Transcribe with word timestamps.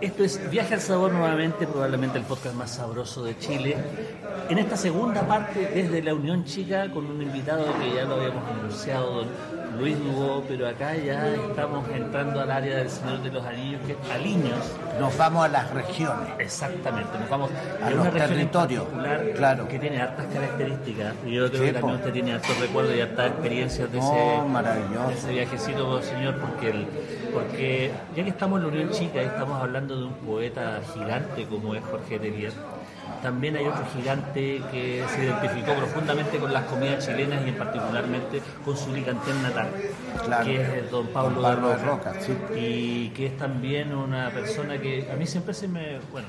Esto 0.00 0.24
es 0.24 0.50
Viaje 0.50 0.74
al 0.74 0.80
Sabor 0.80 1.12
nuevamente, 1.12 1.66
probablemente 1.66 2.18
el 2.18 2.24
podcast 2.24 2.54
más 2.54 2.70
sabroso 2.70 3.22
de 3.22 3.38
Chile. 3.38 3.76
En 4.48 4.58
esta 4.58 4.76
segunda 4.76 5.26
parte, 5.26 5.70
desde 5.74 6.02
la 6.02 6.14
Unión 6.14 6.44
Chica, 6.44 6.90
con 6.90 7.06
un 7.06 7.22
invitado 7.22 7.64
que 7.78 7.94
ya 7.94 8.04
lo 8.04 8.16
habíamos 8.16 8.42
anunciado, 8.50 9.14
don 9.14 9.28
Luis 9.78 9.96
Lugo, 9.98 10.44
pero 10.48 10.68
acá 10.68 10.94
ya 10.96 11.34
estamos 11.34 11.88
entrando 11.90 12.40
al 12.40 12.50
área 12.50 12.76
del 12.76 12.90
Señor 12.90 13.22
de 13.22 13.30
los 13.30 13.44
Anillos, 13.44 13.80
que 13.86 13.92
es 13.92 13.98
Aliños. 14.12 14.60
Nos 15.00 15.16
vamos 15.16 15.44
a 15.44 15.48
las 15.48 15.70
regiones. 15.70 16.30
Exactamente, 16.38 17.18
nos 17.18 17.28
vamos 17.28 17.50
a, 17.82 17.90
los 17.90 18.10
territorios, 18.12 18.84
claro. 19.36 19.68
que 19.68 19.78
tiene 19.78 20.00
hartas 20.00 20.26
características. 20.32 21.14
Y 21.26 21.32
yo 21.32 21.50
creo 21.50 21.62
que 21.62 21.72
también 21.72 21.96
usted 21.96 22.12
tiene 22.12 22.32
hartos 22.34 22.58
recuerdos 22.58 22.94
y 22.96 23.00
hartas 23.00 23.30
experiencias 23.32 23.92
de, 23.92 23.98
ese, 23.98 24.14
de 24.14 25.14
ese 25.14 25.32
viajecito, 25.32 26.02
señor, 26.02 26.36
porque, 26.38 26.70
el, 26.70 26.86
porque 27.34 27.90
ya 28.16 28.22
que 28.22 28.30
estamos 28.30 28.60
en 28.60 28.66
la 28.66 28.72
Unión 28.72 28.90
Chica 28.90 29.22
y 29.22 29.26
estamos 29.26 29.60
hablando 29.60 29.96
de 29.96 30.04
un 30.04 30.14
poeta 30.14 30.80
gigante 30.94 31.44
como 31.46 31.74
es 31.74 31.82
Jorge 31.84 32.18
Telier, 32.18 32.52
también 33.22 33.56
hay 33.56 33.66
otro 33.66 33.84
gigante 33.94 34.60
que 34.70 35.02
se 35.08 35.24
identificó 35.24 35.72
profundamente 35.74 36.38
con 36.38 36.52
las 36.52 36.64
comidas 36.64 37.06
chilenas 37.06 37.42
y 37.46 37.48
en 37.48 37.54
particularmente 37.56 38.42
con 38.64 38.76
su 38.76 38.92
licantén 38.92 39.42
natal, 39.42 39.68
que 40.44 40.60
es 40.60 40.90
don 40.90 41.06
Pablo, 41.08 41.40
de 41.70 41.76
Roca, 41.76 42.12
y 42.54 43.08
que 43.10 43.26
es 43.26 43.36
también 43.38 43.94
una 43.94 44.28
persona 44.30 44.78
que 44.78 45.10
a 45.10 45.16
mí 45.16 45.26
siempre 45.26 45.54
se 45.54 45.68
me, 45.68 46.00
bueno, 46.12 46.28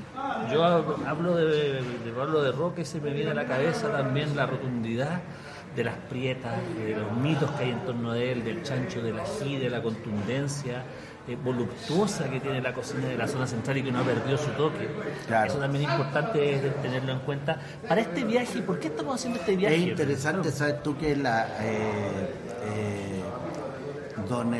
yo 0.50 0.64
hablo 0.64 1.36
de, 1.36 1.82
Pablo 2.16 2.42
de 2.42 2.52
Roca 2.52 2.80
y 2.80 2.86
se 2.86 2.98
me 3.00 3.10
viene 3.10 3.32
a 3.32 3.34
la 3.34 3.44
cabeza 3.44 3.92
también 3.92 4.34
la 4.34 4.46
rotundidad 4.46 5.20
de 5.76 5.84
las 5.84 5.96
prietas, 6.08 6.54
de 6.76 6.96
los 6.96 7.12
mitos 7.18 7.50
que 7.52 7.64
hay 7.64 7.70
en 7.70 7.84
torno 7.84 8.12
de 8.12 8.32
él, 8.32 8.44
del 8.44 8.62
chancho, 8.62 9.02
del 9.02 9.20
ají, 9.20 9.58
de 9.58 9.68
la 9.68 9.82
contundencia, 9.82 10.84
eh, 11.28 11.36
voluptuosa 11.42 12.30
que 12.30 12.40
tiene 12.40 12.60
la 12.62 12.72
cocina 12.72 13.08
de 13.08 13.16
la 13.16 13.28
zona 13.28 13.46
central 13.46 13.76
y 13.76 13.82
que 13.82 13.92
no 13.92 14.00
ha 14.00 14.04
perdido 14.04 14.38
su 14.38 14.50
toque. 14.52 14.88
Eso 15.46 15.58
también 15.58 15.84
es 15.84 15.90
importante 15.90 16.72
tenerlo 16.82 17.12
en 17.12 17.18
cuenta. 17.20 17.60
Para 17.86 18.00
este 18.00 18.24
viaje, 18.24 18.62
¿por 18.62 18.80
qué 18.80 18.88
estamos 18.88 19.16
haciendo 19.16 19.38
este 19.40 19.56
viaje? 19.56 19.76
Es 19.76 19.82
interesante, 19.82 20.50
sabes 20.50 20.82
tú 20.82 20.96
que 20.96 21.14
la... 21.14 21.46
Eh, 21.60 22.30
eh, 22.64 23.22
don 24.28 24.52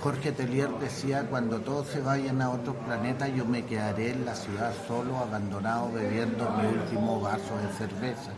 Jorge 0.00 0.30
Telier 0.30 0.68
decía, 0.80 1.26
cuando 1.28 1.58
todos 1.60 1.88
se 1.88 2.00
vayan 2.00 2.40
a 2.42 2.50
otro 2.50 2.74
planeta, 2.74 3.26
yo 3.26 3.44
me 3.44 3.64
quedaré 3.64 4.10
en 4.10 4.24
la 4.24 4.36
ciudad 4.36 4.72
solo, 4.86 5.18
abandonado, 5.18 5.90
bebiendo 5.92 6.48
mi 6.50 6.66
último 6.66 7.20
vaso 7.20 7.56
de 7.58 7.72
cerveza. 7.76 8.30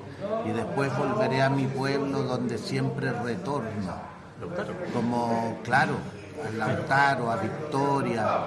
Y 0.47 0.51
después 0.51 0.97
volveré 0.97 1.43
a 1.43 1.51
mi 1.51 1.67
pueblo 1.67 2.23
donde 2.23 2.59
siempre 2.59 3.13
retorno. 3.13 4.13
Como, 4.93 5.59
claro, 5.63 5.95
a 6.45 6.51
Lautaro, 6.51 7.31
a 7.31 7.37
Victoria. 7.37 8.39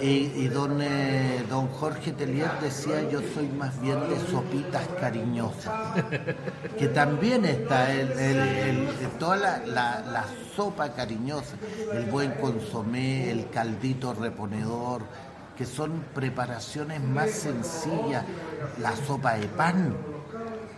Y, 0.00 0.48
don, 0.48 0.80
eh, 0.82 1.44
don 1.48 1.68
Jorge 1.68 2.12
Telier 2.12 2.50
decía, 2.60 3.08
yo 3.08 3.20
soy 3.34 3.48
más 3.48 3.80
bien 3.80 3.98
de 4.08 4.18
sopitas 4.18 4.86
cariñosas, 5.00 5.72
que 6.78 6.88
también 6.88 7.44
está 7.44 7.92
el, 7.92 8.88
toda 9.18 9.62
la, 9.66 10.24
sopa 10.54 10.90
cariñosa, 10.90 11.56
el 11.92 12.04
buen 12.06 12.32
consomé, 12.32 13.30
el 13.30 13.48
caldito 13.50 14.14
reponedor, 14.14 15.02
que 15.56 15.64
son 15.64 16.04
preparaciones 16.14 17.00
más 17.00 17.30
sencillas, 17.30 18.24
la 18.80 18.94
sopa 18.94 19.34
de 19.34 19.46
pan 19.46 19.94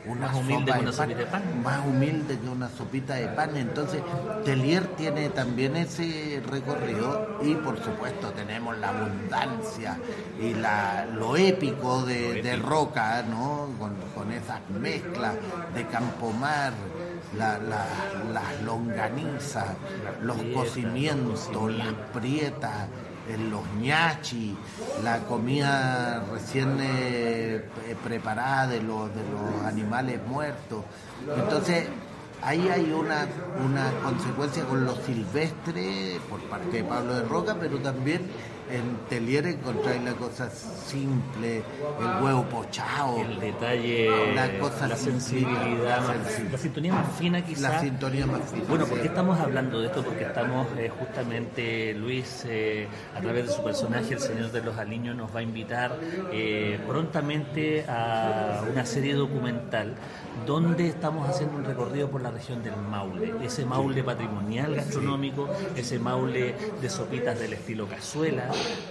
una 0.06 0.28
más 0.28 0.36
humilde 0.36 0.72
que 0.72 0.78
una 0.78 0.92
sopita 0.92 1.14
de 1.16 1.26
pan. 1.26 1.62
Más 1.62 1.86
humilde 1.86 2.38
que 2.38 2.48
una 2.48 2.68
sopita 2.68 3.14
de 3.14 3.28
pan. 3.28 3.56
Entonces, 3.56 4.02
Telier 4.44 4.84
tiene 4.96 5.28
también 5.30 5.76
ese 5.76 6.42
recorrido 6.46 7.38
y 7.42 7.54
por 7.54 7.82
supuesto 7.82 8.30
tenemos 8.30 8.78
la 8.78 8.90
abundancia 8.90 9.98
y 10.40 10.54
la, 10.54 11.06
lo 11.06 11.36
épico 11.36 12.04
de, 12.04 12.56
Roca, 12.56 13.22
¿no? 13.22 13.68
Con, 13.78 13.96
esas 14.32 14.60
mezclas 14.70 15.34
de 15.74 15.86
Campomar, 15.86 16.72
la, 17.36 17.58
las 17.58 18.62
longanizas, 18.64 19.66
los 20.22 20.36
cocimientos, 20.54 21.50
las 21.52 21.94
prietas 22.12 22.88
los 23.50 23.62
ñachi, 23.80 24.56
la 25.02 25.20
comida 25.20 26.24
recién 26.32 26.76
eh, 26.80 27.64
preparada 28.04 28.68
de 28.68 28.82
los, 28.82 29.08
de 29.14 29.22
los 29.22 29.64
animales 29.64 30.20
muertos. 30.26 30.84
Entonces, 31.36 31.88
ahí 32.42 32.68
hay 32.68 32.92
una, 32.92 33.26
una 33.64 33.90
consecuencia 34.02 34.64
con 34.64 34.84
lo 34.84 34.94
silvestre 35.04 36.20
por 36.30 36.40
parte 36.44 36.78
de 36.78 36.84
Pablo 36.84 37.14
de 37.14 37.22
Roca, 37.22 37.56
pero 37.58 37.78
también 37.78 38.22
en 38.70 38.96
Telier 39.08 39.46
encontráis 39.46 40.02
la 40.02 40.14
cosa 40.14 40.50
simple, 40.50 41.58
el 41.58 42.24
huevo 42.24 42.44
pochado, 42.44 43.20
el 43.20 43.38
detalle, 43.40 44.34
la, 44.34 44.58
cosa 44.58 44.88
la 44.88 44.96
sensibilidad, 44.96 46.02
la 46.50 46.58
sintonía 46.58 46.92
más 46.92 47.16
fina 47.16 47.44
quizás. 47.44 47.62
La 47.62 47.80
sintonía 47.80 48.26
más 48.26 48.42
fina. 48.50 48.64
Bueno, 48.68 48.86
¿por 48.86 49.00
qué 49.00 49.08
estamos 49.08 49.38
hablando 49.38 49.80
de 49.80 49.86
esto? 49.86 50.02
Porque 50.02 50.24
estamos 50.24 50.66
eh, 50.78 50.90
justamente, 50.98 51.94
Luis, 51.94 52.44
eh, 52.48 52.88
a 53.14 53.20
través 53.20 53.46
de 53.46 53.52
su 53.52 53.62
personaje, 53.62 54.14
el 54.14 54.20
Señor 54.20 54.50
de 54.50 54.62
los 54.62 54.76
Aliños, 54.78 55.16
nos 55.16 55.34
va 55.34 55.40
a 55.40 55.42
invitar 55.42 55.96
eh, 56.32 56.78
prontamente 56.86 57.84
a 57.88 58.62
una 58.70 58.84
serie 58.84 59.14
documental 59.14 59.94
donde 60.44 60.88
estamos 60.88 61.28
haciendo 61.28 61.56
un 61.56 61.64
recorrido 61.64 62.10
por 62.10 62.22
la 62.22 62.30
región 62.30 62.62
del 62.62 62.76
Maule, 62.76 63.34
ese 63.42 63.64
Maule 63.64 64.02
patrimonial 64.04 64.74
gastronómico, 64.74 65.48
ese 65.74 65.98
Maule 65.98 66.54
de 66.80 66.90
sopitas 66.90 67.38
del 67.38 67.54
estilo 67.54 67.86
cazuela, 67.86 68.48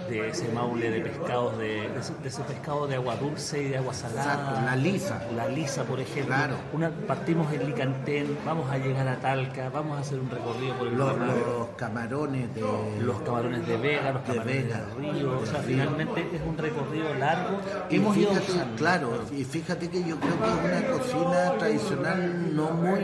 de 0.08 0.28
ese 0.28 0.48
Maule 0.48 0.90
de 0.90 1.00
pescados 1.00 1.58
de, 1.58 1.86
ese, 2.24 2.42
pescado 2.42 2.86
de 2.86 2.96
agua 2.96 3.16
dulce 3.16 3.62
y 3.62 3.68
de 3.68 3.78
agua 3.78 3.92
salada. 3.92 4.62
la 4.64 4.76
lisa. 4.76 5.22
La 5.34 5.48
lisa, 5.48 5.84
por 5.84 6.00
ejemplo. 6.00 6.36
Una, 6.72 6.90
partimos 6.90 7.52
en 7.52 7.66
Licantén, 7.66 8.38
vamos 8.44 8.70
a 8.70 8.78
llegar 8.78 9.08
a 9.08 9.16
Talca, 9.16 9.68
vamos 9.70 9.98
a 9.98 10.00
hacer 10.00 10.18
un 10.20 10.30
recorrido 10.30 10.74
por 10.76 10.88
el 10.88 10.96
los, 10.96 11.18
los 11.18 11.68
camarones 11.76 12.54
de 12.54 12.60
los 13.00 13.20
camarones 13.22 13.66
de 13.66 13.76
Vega, 13.76 14.12
los 14.12 14.22
camarones 14.22 14.68
de, 14.68 15.12
Río, 15.12 15.38
o 15.40 15.46
sea, 15.46 15.60
finalmente 15.60 16.28
es 16.32 16.42
un 16.42 16.56
recorrido 16.56 17.14
largo 17.14 17.58
que 17.88 17.96
hemos 17.96 18.16
ido 18.16 18.30
claro, 18.76 19.24
y 19.32 19.44
fíjate 19.44 19.88
que 19.88 20.04
yo 20.04 20.18
creo 20.18 20.38
que 20.40 20.46
es 20.46 20.82
una 20.82 20.98
cocina 20.98 21.58
tradicional 21.58 22.54
no 22.54 22.70
muy 22.70 23.00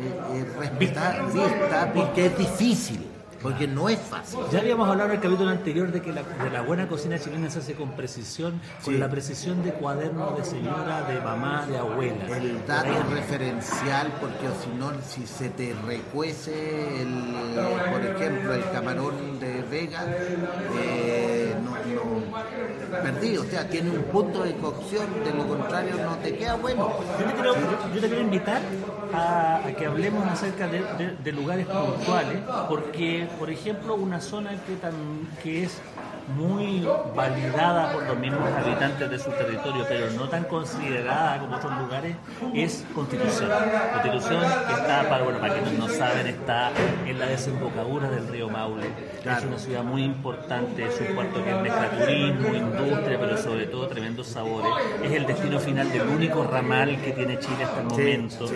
eh, 0.00 0.14
eh, 0.32 0.46
respetada, 0.58 1.26
vista, 1.26 1.92
porque 1.94 2.26
es 2.26 2.38
difícil. 2.38 3.17
Porque 3.42 3.68
no 3.68 3.88
es 3.88 3.98
fácil. 3.98 4.40
Ya 4.50 4.60
habíamos 4.60 4.88
hablado 4.88 5.10
en 5.10 5.16
el 5.16 5.22
capítulo 5.22 5.50
anterior 5.50 5.92
de 5.92 6.02
que 6.02 6.12
la, 6.12 6.22
de 6.22 6.50
la 6.50 6.62
buena 6.62 6.88
cocina 6.88 7.18
chilena 7.18 7.48
se 7.50 7.60
hace 7.60 7.74
con 7.74 7.92
precisión, 7.92 8.60
con 8.84 8.98
la 8.98 9.08
precisión 9.08 9.62
de 9.62 9.72
cuaderno 9.72 10.32
de 10.36 10.44
señora, 10.44 11.02
de 11.02 11.20
mamá, 11.20 11.66
de 11.66 11.78
abuela. 11.78 12.36
El 12.36 12.66
dato 12.66 13.02
referencial, 13.12 14.12
porque 14.20 14.48
si 14.62 14.70
no, 14.76 14.92
si 15.06 15.26
se 15.26 15.50
te 15.50 15.74
recuece, 15.86 17.02
el, 17.02 17.54
por 17.92 18.04
ejemplo, 18.04 18.54
el 18.54 18.70
camarón 18.70 19.38
de 19.38 19.62
Vega, 19.62 20.04
eh, 20.80 21.54
no, 21.62 21.76
perdido. 22.88 23.42
O 23.42 23.46
sea, 23.46 23.68
tiene 23.68 23.90
un 23.90 24.02
punto 24.04 24.42
de 24.42 24.54
cocción, 24.56 25.06
de 25.24 25.32
lo 25.32 25.46
contrario 25.46 25.94
no 26.02 26.16
te 26.16 26.36
queda 26.36 26.54
bueno. 26.54 26.92
Yo 27.18 28.00
te 28.00 28.08
quiero, 28.08 28.20
invitar 28.20 28.60
a, 29.12 29.60
que 29.76 29.86
hablemos 29.86 30.26
acerca 30.26 30.68
de 30.68 31.32
lugares 31.32 31.66
puntuales, 31.66 32.38
porque 32.68 33.28
por 33.38 33.50
ejemplo, 33.50 33.94
una 33.94 34.20
zona 34.20 34.50
que, 35.42 35.64
es 35.64 35.78
muy 36.36 36.86
validada 37.14 37.92
por 37.92 38.04
los 38.04 38.18
mismos 38.18 38.50
habitantes 38.52 39.10
de 39.10 39.18
su 39.18 39.30
territorio, 39.30 39.84
pero 39.88 40.10
no 40.10 40.28
tan 40.28 40.44
considerada 40.44 41.38
como 41.38 41.56
otros 41.56 41.72
lugares, 41.80 42.16
es 42.54 42.84
Constitución. 42.94 43.50
Constitución 43.92 44.40
que 44.66 44.74
está, 44.74 45.08
para, 45.08 45.24
bueno, 45.24 45.40
para 45.40 45.54
quienes 45.54 45.78
no 45.78 45.88
saben, 45.88 46.26
está 46.26 46.70
en 47.06 47.18
la 47.18 47.26
desembocadura 47.26 48.10
del 48.10 48.28
río 48.28 48.48
Maule. 48.48 48.86
Es 49.24 49.44
una 49.44 49.58
ciudad 49.58 49.82
muy 49.82 50.04
importante, 50.04 50.86
es 50.86 51.00
un 51.00 51.14
puerto 51.14 51.44
que 51.44 51.54
mezcla 51.54 51.90
turismo, 51.90 52.54
industria, 52.54 53.18
pero 53.18 53.36
sobre 53.36 53.66
todo 53.66 53.88
tremendos 53.88 54.26
sabores. 54.28 54.70
Es 55.02 55.12
el 55.12 55.26
destino 55.26 55.58
final 55.58 55.90
del 55.90 56.08
único 56.08 56.44
ramal 56.44 57.00
que 57.02 57.12
tiene 57.12 57.38
Chile 57.38 57.64
hasta 57.64 57.80
el 57.80 57.86
momento. 57.86 58.46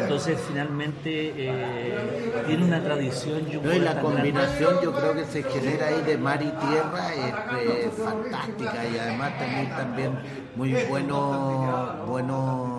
Entonces, 0.00 0.38
finalmente, 0.48 1.32
eh, 1.36 2.42
tiene 2.46 2.64
una 2.64 2.82
tradición 2.82 3.46
y 3.50 3.56
un 3.56 3.84
la 3.84 4.00
combinación 4.00 4.80
yo 4.82 4.92
creo 4.92 5.14
que 5.14 5.24
se 5.24 5.42
genera 5.42 5.88
ahí 5.88 6.02
de 6.02 6.16
mar 6.16 6.40
y 6.42 6.50
tierra 6.66 7.14
es 7.16 7.94
fantástica 7.94 8.84
y 8.86 8.98
además 8.98 9.38
tenéis 9.38 9.70
también 9.70 10.18
muy 10.54 10.74
buenos 10.88 12.06
buenos 12.06 12.75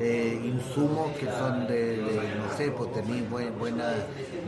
eh, 0.00 0.40
insumos 0.44 1.10
que 1.18 1.26
son 1.26 1.66
de, 1.66 1.96
no 2.38 2.56
sé, 2.56 2.70
pues 2.70 2.92
tenéis 2.92 3.28
buenas, 3.28 3.94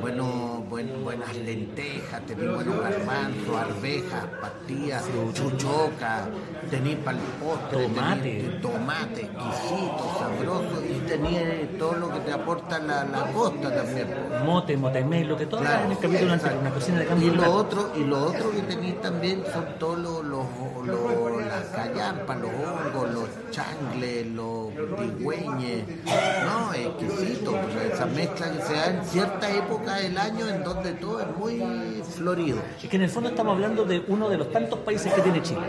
bueno, 0.00 0.64
buenas 0.68 1.36
lentejas, 1.36 2.24
tenéis 2.26 2.54
buenos 2.54 2.80
garbanzos, 2.80 3.56
arvejas, 3.56 4.24
pastillas, 4.40 5.04
chuchoca, 5.34 6.28
tenéis 6.70 6.98
para 6.98 7.18
el 7.18 7.24
postre, 7.24 7.82
tomate, 7.88 8.58
tomate, 8.62 9.20
exquisito, 9.22 10.16
sabroso, 10.18 10.82
y 10.88 11.00
tenéis 11.06 11.78
todo 11.78 11.94
lo 11.94 12.12
que 12.12 12.20
te 12.20 12.32
aporta 12.32 12.78
la, 12.78 13.04
la 13.04 13.32
costa 13.32 13.74
también. 13.74 14.08
Mote, 14.44 14.76
motemé, 14.76 15.24
lo 15.24 15.36
que 15.36 15.46
todo 15.46 15.60
claro, 15.60 15.86
en 15.86 15.92
el 15.92 15.98
capítulo 15.98 16.32
anterior, 16.32 16.60
una 16.60 16.70
cocina 16.70 16.98
de 17.00 17.06
cambio. 17.06 17.32
Y 17.32 17.36
lo 17.36 17.52
otro, 17.52 17.92
y 17.96 18.04
lo 18.04 18.24
otro 18.24 18.50
que 18.52 18.62
tenéis 18.62 19.00
también 19.00 19.42
son 19.52 19.64
todos 19.78 19.98
los, 19.98 20.24
los, 20.24 20.46
los, 20.86 21.46
las 21.46 21.64
callampas, 21.74 22.40
los 22.40 22.50
hongos, 22.50 23.10
los 23.12 23.28
changles, 23.50 24.26
los 24.28 24.68
pigües 24.98 25.39
no, 25.44 26.74
exquisito, 26.74 27.58
esa 27.92 28.06
mezcla 28.06 28.52
que 28.52 28.62
se 28.62 28.72
da 28.72 28.86
en 28.90 29.04
cierta 29.04 29.50
época 29.50 29.96
del 29.96 30.18
año 30.18 30.48
en 30.48 30.62
donde 30.64 30.92
todo 30.92 31.20
es 31.20 31.36
muy 31.36 32.02
florido. 32.02 32.58
Es 32.82 32.88
que 32.88 32.96
en 32.96 33.02
el 33.02 33.10
fondo 33.10 33.30
estamos 33.30 33.54
hablando 33.54 33.84
de 33.84 34.04
uno 34.08 34.28
de 34.28 34.38
los 34.38 34.50
tantos 34.52 34.78
países 34.80 35.12
que 35.12 35.22
tiene 35.22 35.42
Chile. 35.42 35.60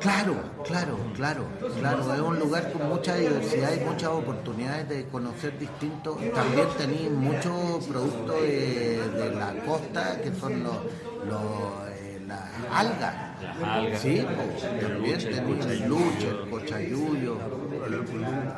Claro, 0.00 0.36
claro, 0.64 0.96
claro, 1.14 1.44
claro. 1.80 2.14
Es 2.14 2.20
un 2.20 2.38
lugar 2.38 2.72
con 2.72 2.88
mucha 2.88 3.16
diversidad 3.16 3.72
y 3.74 3.84
muchas 3.84 4.10
oportunidades 4.10 4.88
de 4.88 5.06
conocer 5.06 5.58
distintos. 5.58 6.18
También 6.34 6.68
tenéis 6.76 7.10
muchos 7.10 7.84
productos 7.84 8.42
de, 8.42 9.34
la 9.36 9.54
costa 9.64 10.20
que 10.20 10.32
son 10.32 10.62
los, 10.62 10.76
eh, 11.90 12.20
las 12.26 12.42
algas. 12.72 13.27
Sí, 13.98 14.24
también 14.80 15.18
tenéis 15.18 15.66
el 15.66 15.88
luche, 15.88 16.28
el 16.28 16.50
cochayuyo 16.50 17.38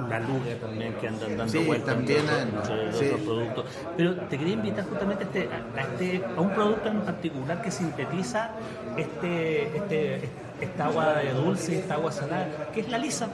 la 0.09 0.21
luga 0.21 0.55
también 0.61 0.94
que 0.94 1.09
andan 1.09 1.37
dando 1.37 1.62
vueltas 1.62 1.94
también 1.94 2.25
muchos 2.55 2.97
otros 2.97 3.21
productos. 3.21 3.65
Pero 3.97 4.15
te 4.17 4.38
quería 4.38 4.55
invitar 4.55 4.85
justamente 4.85 5.25
a, 5.25 5.27
este, 5.27 5.49
a, 5.77 5.82
este, 5.82 6.25
a 6.37 6.41
un 6.41 6.50
producto 6.50 6.88
en 6.88 7.00
particular 7.03 7.62
que 7.62 7.71
sintetiza 7.71 8.50
este, 8.97 9.77
este, 9.77 10.29
esta 10.61 10.87
agua 10.87 11.23
dulce, 11.35 11.79
esta 11.79 11.94
agua 11.94 12.12
salada, 12.12 12.71
que 12.75 12.81
es 12.81 12.88
la 12.88 12.99
lisa. 12.99 13.29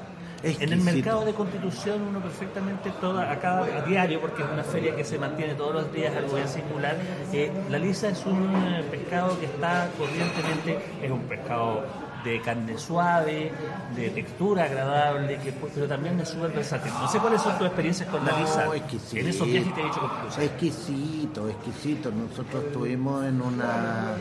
En 0.47 0.73
el 0.73 0.81
mercado 0.81 1.25
de 1.25 1.35
Constitución 1.35 2.03
uno 2.03 2.21
perfectamente 2.21 2.91
toda, 3.01 3.31
acá 3.31 3.59
a 3.59 3.83
diario, 3.83 4.21
porque 4.21 4.43
es 4.43 4.49
una 4.49 4.63
feria 4.63 4.95
que 4.95 5.05
se 5.05 5.19
mantiene 5.19 5.55
todos 5.55 5.75
los 5.75 5.93
días, 5.93 6.15
algo 6.17 6.37
bien 6.37 6.49
singular, 6.49 6.97
eh, 7.33 7.51
la 7.69 7.79
lisa 7.79 8.09
es 8.09 8.25
un 8.27 8.55
eh, 8.55 8.85
pescado 8.91 9.39
que 9.41 9.47
está 9.47 9.89
corrientemente, 9.99 10.79
es 11.03 11.11
un 11.11 11.23
pescado 11.23 11.85
de 12.27 12.41
carne 12.41 12.77
suave, 12.77 13.53
de 13.95 14.11
textura 14.11 14.65
agradable, 14.65 15.39
que, 15.39 15.53
pero 15.53 15.87
también 15.87 16.19
es 16.21 16.29
súper 16.29 16.51
versátil. 16.51 16.93
No 17.01 17.09
sé 17.09 17.19
cuáles 17.19 17.41
son 17.41 17.57
tus 17.57 17.67
experiencias 17.69 18.09
con 18.09 18.25
la 18.25 18.39
lisa 18.41 18.67
en 19.13 19.29
esos 19.29 19.47
viajes 19.47 19.73
que 19.73 19.81
he 19.81 19.87
hecho 19.87 20.01
con 20.01 20.43
Exquisito, 20.43 21.49
exquisito. 21.49 22.11
Nosotros 22.11 22.65
estuvimos 22.65 23.25
en 23.25 23.41
una, 23.41 24.17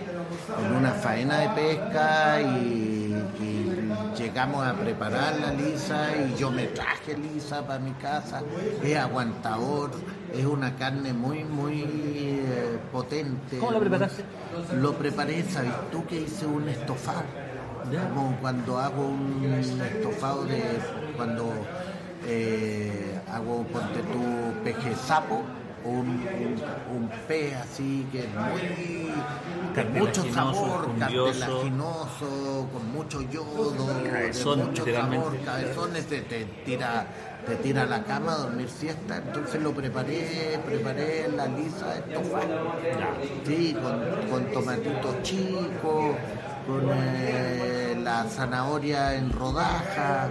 en 0.63 0.75
una 0.75 0.91
faena 0.91 1.39
de 1.39 1.49
pesca 1.49 2.41
y, 2.41 3.64
llegamos 4.17 4.65
a 4.65 4.73
preparar 4.73 5.39
la 5.39 5.51
lisa 5.51 6.07
y 6.15 6.35
yo 6.39 6.51
me 6.51 6.67
traje 6.67 7.17
lisa 7.17 7.65
para 7.65 7.79
mi 7.79 7.91
casa. 7.91 8.41
Es 8.83 8.97
aguantador, 8.97 9.91
es 10.33 10.45
una 10.45 10.75
carne 10.75 11.13
muy, 11.13 11.43
muy 11.43 11.83
eh, 11.83 12.79
potente. 12.91 13.57
¿Cómo 13.57 13.71
lo 13.71 13.79
preparaste? 13.79 14.23
Lo 14.79 14.93
preparé, 14.93 15.43
¿sabes 15.43 15.71
tú 15.91 16.05
que 16.05 16.21
hice 16.21 16.45
un 16.45 16.67
estofado? 16.69 17.23
Como 18.13 18.35
cuando 18.41 18.79
hago 18.79 19.07
un 19.07 19.45
estofado 19.53 20.45
de. 20.45 20.63
cuando 21.15 21.53
eh, 22.25 23.19
hago, 23.31 23.63
ponte 23.63 23.99
tu 23.99 24.63
peje 24.63 24.95
sapo, 24.95 25.43
un, 25.85 26.25
un, 26.93 27.09
pez 27.27 27.55
así 27.55 28.07
que 28.11 28.19
es 28.19 28.29
muy. 28.33 29.13
con 29.75 29.93
mucho 29.93 30.33
sabor, 30.33 30.89
cartilaginoso, 30.99 32.69
con 32.73 32.91
mucho 32.91 33.21
yodo, 33.21 34.03
cabezón, 34.03 34.59
de 34.59 34.65
mucho 34.65 34.85
sabor, 34.85 35.37
cabezones, 35.45 36.07
te, 36.07 36.21
te 36.21 36.45
tira 36.65 37.07
te 37.45 37.55
tira 37.57 37.83
a 37.83 37.85
la 37.85 38.03
cama 38.03 38.33
a 38.33 38.37
dormir 38.37 38.67
siesta, 38.67 39.17
entonces 39.17 39.61
lo 39.61 39.71
preparé, 39.71 40.59
preparé 40.65 41.27
la 41.27 41.45
lisa 41.45 41.99
estofado, 41.99 42.73
sí, 43.45 43.77
con, 43.79 44.29
con 44.31 44.51
tomatitos 44.51 45.21
chicos, 45.21 46.15
con 46.65 46.89
eh, 46.91 47.95
la 48.01 48.23
zanahoria 48.23 49.13
en 49.15 49.31
rodaja, 49.31 50.27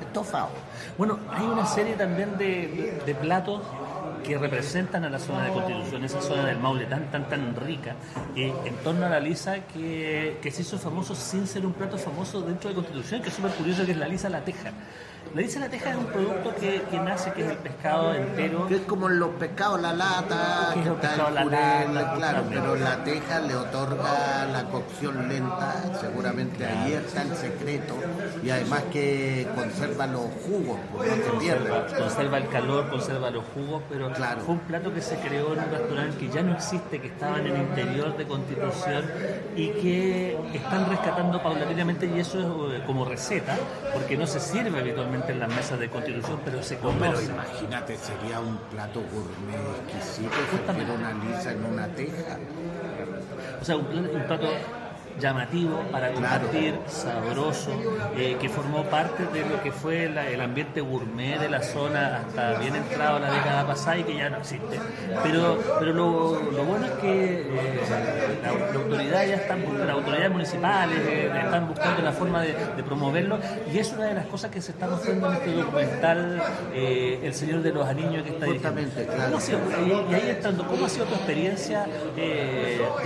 estofado. 0.00 0.48
Bueno, 0.96 1.18
hay 1.30 1.44
una 1.44 1.66
serie 1.66 1.94
también 1.94 2.38
de, 2.38 3.02
de, 3.04 3.14
platos 3.14 3.62
que 4.24 4.38
representan 4.38 5.04
a 5.04 5.10
la 5.10 5.18
zona 5.18 5.44
de 5.44 5.52
Constitución, 5.52 6.04
esa 6.04 6.20
zona 6.20 6.46
del 6.46 6.58
Maule 6.58 6.86
tan 6.86 7.10
tan 7.10 7.28
tan 7.28 7.54
rica, 7.54 7.94
eh, 8.34 8.52
en 8.64 8.74
torno 8.76 9.06
a 9.06 9.08
la 9.08 9.20
lisa 9.20 9.66
que, 9.66 10.38
que, 10.42 10.50
se 10.50 10.62
hizo 10.62 10.78
famoso 10.78 11.14
sin 11.14 11.46
ser 11.46 11.64
un 11.64 11.74
plato 11.74 11.98
famoso 11.98 12.40
dentro 12.40 12.70
de 12.70 12.74
Constitución, 12.74 13.22
que 13.22 13.28
es 13.28 13.34
súper 13.34 13.52
curioso, 13.52 13.84
que 13.84 13.92
es 13.92 13.98
la 13.98 14.08
lisa 14.08 14.28
la 14.28 14.44
teja. 14.44 14.72
La 15.34 15.40
dice 15.40 15.58
la 15.58 15.68
teja 15.68 15.90
es 15.90 15.96
un 15.96 16.06
producto 16.06 16.54
que, 16.60 16.82
que, 16.90 16.98
nace, 17.00 17.32
que 17.32 17.42
es 17.42 17.50
el 17.50 17.56
pescado 17.56 18.14
entero. 18.14 18.68
Que 18.68 18.76
es 18.76 18.82
como 18.82 19.08
los 19.08 19.30
pescados, 19.30 19.80
la 19.80 19.92
lata, 19.92 20.70
que, 20.74 20.88
está 20.88 21.14
el 21.14 21.94
la 21.94 22.14
claro, 22.14 22.44
pero 22.48 22.76
la 22.76 23.02
teja 23.02 23.40
le 23.40 23.56
otorga 23.56 24.46
la 24.52 24.64
cocción 24.70 25.28
lenta, 25.28 25.74
seguramente 26.00 26.64
ahí 26.64 26.92
está 26.92 27.22
el 27.22 27.34
secreto, 27.34 27.94
y 28.44 28.50
además 28.50 28.82
que 28.92 29.48
conserva 29.56 30.06
los 30.06 30.26
jugos, 30.46 30.78
pues, 30.92 31.16
no 31.16 31.24
se 31.24 31.30
pierde. 31.38 31.70
Conserva 31.98 32.38
el 32.38 32.48
calor, 32.48 32.88
conserva 32.88 33.30
los 33.30 33.44
jugos, 33.54 33.82
pero 33.90 34.12
claro. 34.12 34.40
fue 34.42 34.54
un 34.54 34.60
plato 34.60 34.94
que 34.94 35.02
se 35.02 35.16
creó 35.16 35.52
en 35.52 35.58
un 35.60 35.70
restaurante 35.70 36.16
que 36.18 36.28
ya 36.28 36.42
no 36.42 36.52
existe, 36.52 37.00
que 37.00 37.08
estaba 37.08 37.40
en 37.40 37.46
el 37.48 37.56
interior 37.56 38.16
de 38.16 38.24
Constitución 38.24 39.04
y 39.56 39.68
que 39.70 40.38
están 40.54 40.88
rescatando 40.88 41.42
paulatinamente, 41.42 42.06
y 42.06 42.20
eso 42.20 42.38
es 42.72 42.78
eh, 42.78 42.82
como 42.86 43.04
receta, 43.04 43.56
porque 43.92 44.16
no 44.16 44.26
se 44.28 44.38
sirve 44.38 44.78
habitualmente 44.78 45.13
en 45.14 45.40
las 45.40 45.48
mesas 45.48 45.78
de 45.78 45.88
constitución, 45.88 46.40
pero 46.44 46.62
se 46.62 46.78
conoce. 46.78 46.98
pero 47.00 47.22
imagínate, 47.22 47.96
sería 47.96 48.40
un 48.40 48.56
plato 48.70 49.00
gourmet 49.00 49.60
exquisito, 49.86 50.34
una 50.94 51.12
lisa 51.12 51.52
en 51.52 51.64
una 51.64 51.88
teja. 51.88 52.38
O 53.60 53.64
sea, 53.64 53.76
un, 53.76 53.86
un 53.86 54.26
plato 54.26 54.48
llamativo 55.20 55.80
para 55.92 56.12
compartir, 56.12 56.78
sabroso, 56.86 57.70
eh, 58.16 58.36
que 58.40 58.48
formó 58.48 58.84
parte 58.84 59.24
de 59.26 59.48
lo 59.48 59.62
que 59.62 59.70
fue 59.70 60.04
el 60.04 60.40
ambiente 60.40 60.80
gourmet 60.80 61.38
de 61.38 61.48
la 61.48 61.62
zona 61.62 62.22
hasta 62.26 62.58
bien 62.58 62.74
entrado 62.74 63.18
la 63.18 63.30
década 63.32 63.66
pasada 63.66 63.98
y 63.98 64.04
que 64.04 64.16
ya 64.16 64.30
no 64.30 64.38
existe. 64.38 64.80
Pero, 65.22 65.58
pero 65.78 65.92
lo, 65.92 66.64
bueno 66.64 66.86
es 66.86 66.92
que 66.92 67.40
eh, 67.42 67.80
la, 68.42 68.78
autoridad 68.78 69.26
ya 69.26 69.36
están 69.36 69.64
las 69.78 69.90
autoridades 69.90 70.30
municipales 70.30 70.98
eh, 71.06 71.30
están 71.44 71.68
buscando 71.68 72.02
la 72.02 72.12
forma 72.12 72.42
de, 72.42 72.54
promoverlo 72.84 73.38
y 73.72 73.78
es 73.78 73.92
una 73.92 74.06
de 74.06 74.14
las 74.14 74.26
cosas 74.26 74.50
que 74.50 74.60
se 74.60 74.72
está 74.72 74.86
mostrando 74.86 75.28
en 75.28 75.34
este 75.34 75.52
documental 75.52 76.42
El 76.74 77.34
Señor 77.34 77.62
de 77.62 77.72
los 77.72 77.88
Anillos 77.88 78.22
que 78.22 78.30
está 78.30 78.46
Justamente, 78.46 79.06
claro. 79.06 79.38
y, 80.10 80.14
ahí 80.14 80.28
estando, 80.28 80.66
¿cómo 80.66 80.84
ha 80.84 80.88
sido 80.88 81.06
tu 81.06 81.14
experiencia 81.14 81.86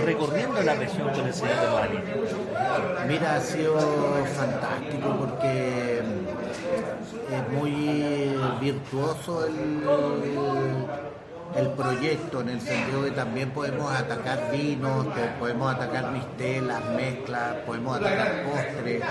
recorriendo 0.05 0.61
la 0.61 0.75
región 0.75 1.09
con 1.09 1.25
El 1.25 1.33
Señor 1.33 1.55
de 1.61 1.67
los 1.67 1.81
Anillos? 1.81 1.98
Mira, 3.07 3.35
ha 3.35 3.41
sido 3.41 3.77
fantástico 4.35 5.15
porque 5.17 5.99
es 5.99 7.49
muy 7.57 8.35
virtuoso 8.61 9.45
el, 9.45 9.83
el 11.55 11.67
proyecto 11.69 12.41
en 12.41 12.49
el 12.49 12.61
sentido 12.61 13.03
que 13.05 13.11
también 13.11 13.51
podemos 13.51 13.91
atacar 13.93 14.51
vinos, 14.51 15.07
podemos 15.39 15.73
atacar 15.73 16.11
mistelas, 16.11 16.83
mezclas, 16.95 17.55
podemos 17.65 17.97
atacar 17.97 18.43
postres. 18.43 19.03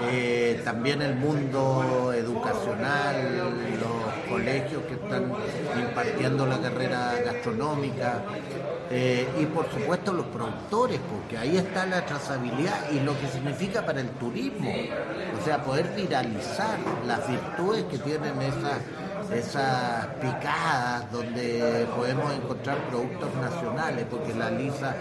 Eh, 0.00 0.60
también 0.64 1.02
el 1.02 1.16
mundo 1.16 2.12
educacional, 2.12 3.16
los 3.80 4.07
colegios 4.48 4.82
que 4.84 4.94
están 4.94 5.32
impartiendo 5.78 6.46
la 6.46 6.58
carrera 6.58 7.14
gastronómica. 7.24 8.22
Eh, 8.90 9.28
y 9.38 9.44
por 9.44 9.70
supuesto 9.70 10.14
los 10.14 10.24
productores, 10.26 10.98
porque 11.10 11.36
ahí 11.36 11.58
está 11.58 11.84
la 11.84 12.06
trazabilidad 12.06 12.90
y 12.90 13.00
lo 13.00 13.18
que 13.20 13.28
significa 13.28 13.84
para 13.84 14.00
el 14.00 14.08
turismo. 14.10 14.72
O 15.38 15.44
sea, 15.44 15.62
poder 15.62 15.92
viralizar 15.94 16.78
las 17.06 17.28
virtudes 17.28 17.84
que 17.84 17.98
tienen 17.98 18.40
esas 18.40 18.78
esas 19.32 20.06
picadas 20.20 21.10
donde 21.12 21.86
podemos 21.94 22.32
encontrar 22.32 22.78
productos 22.88 23.28
nacionales, 23.34 24.06
porque 24.10 24.34
la 24.34 24.50
lisa 24.50 24.96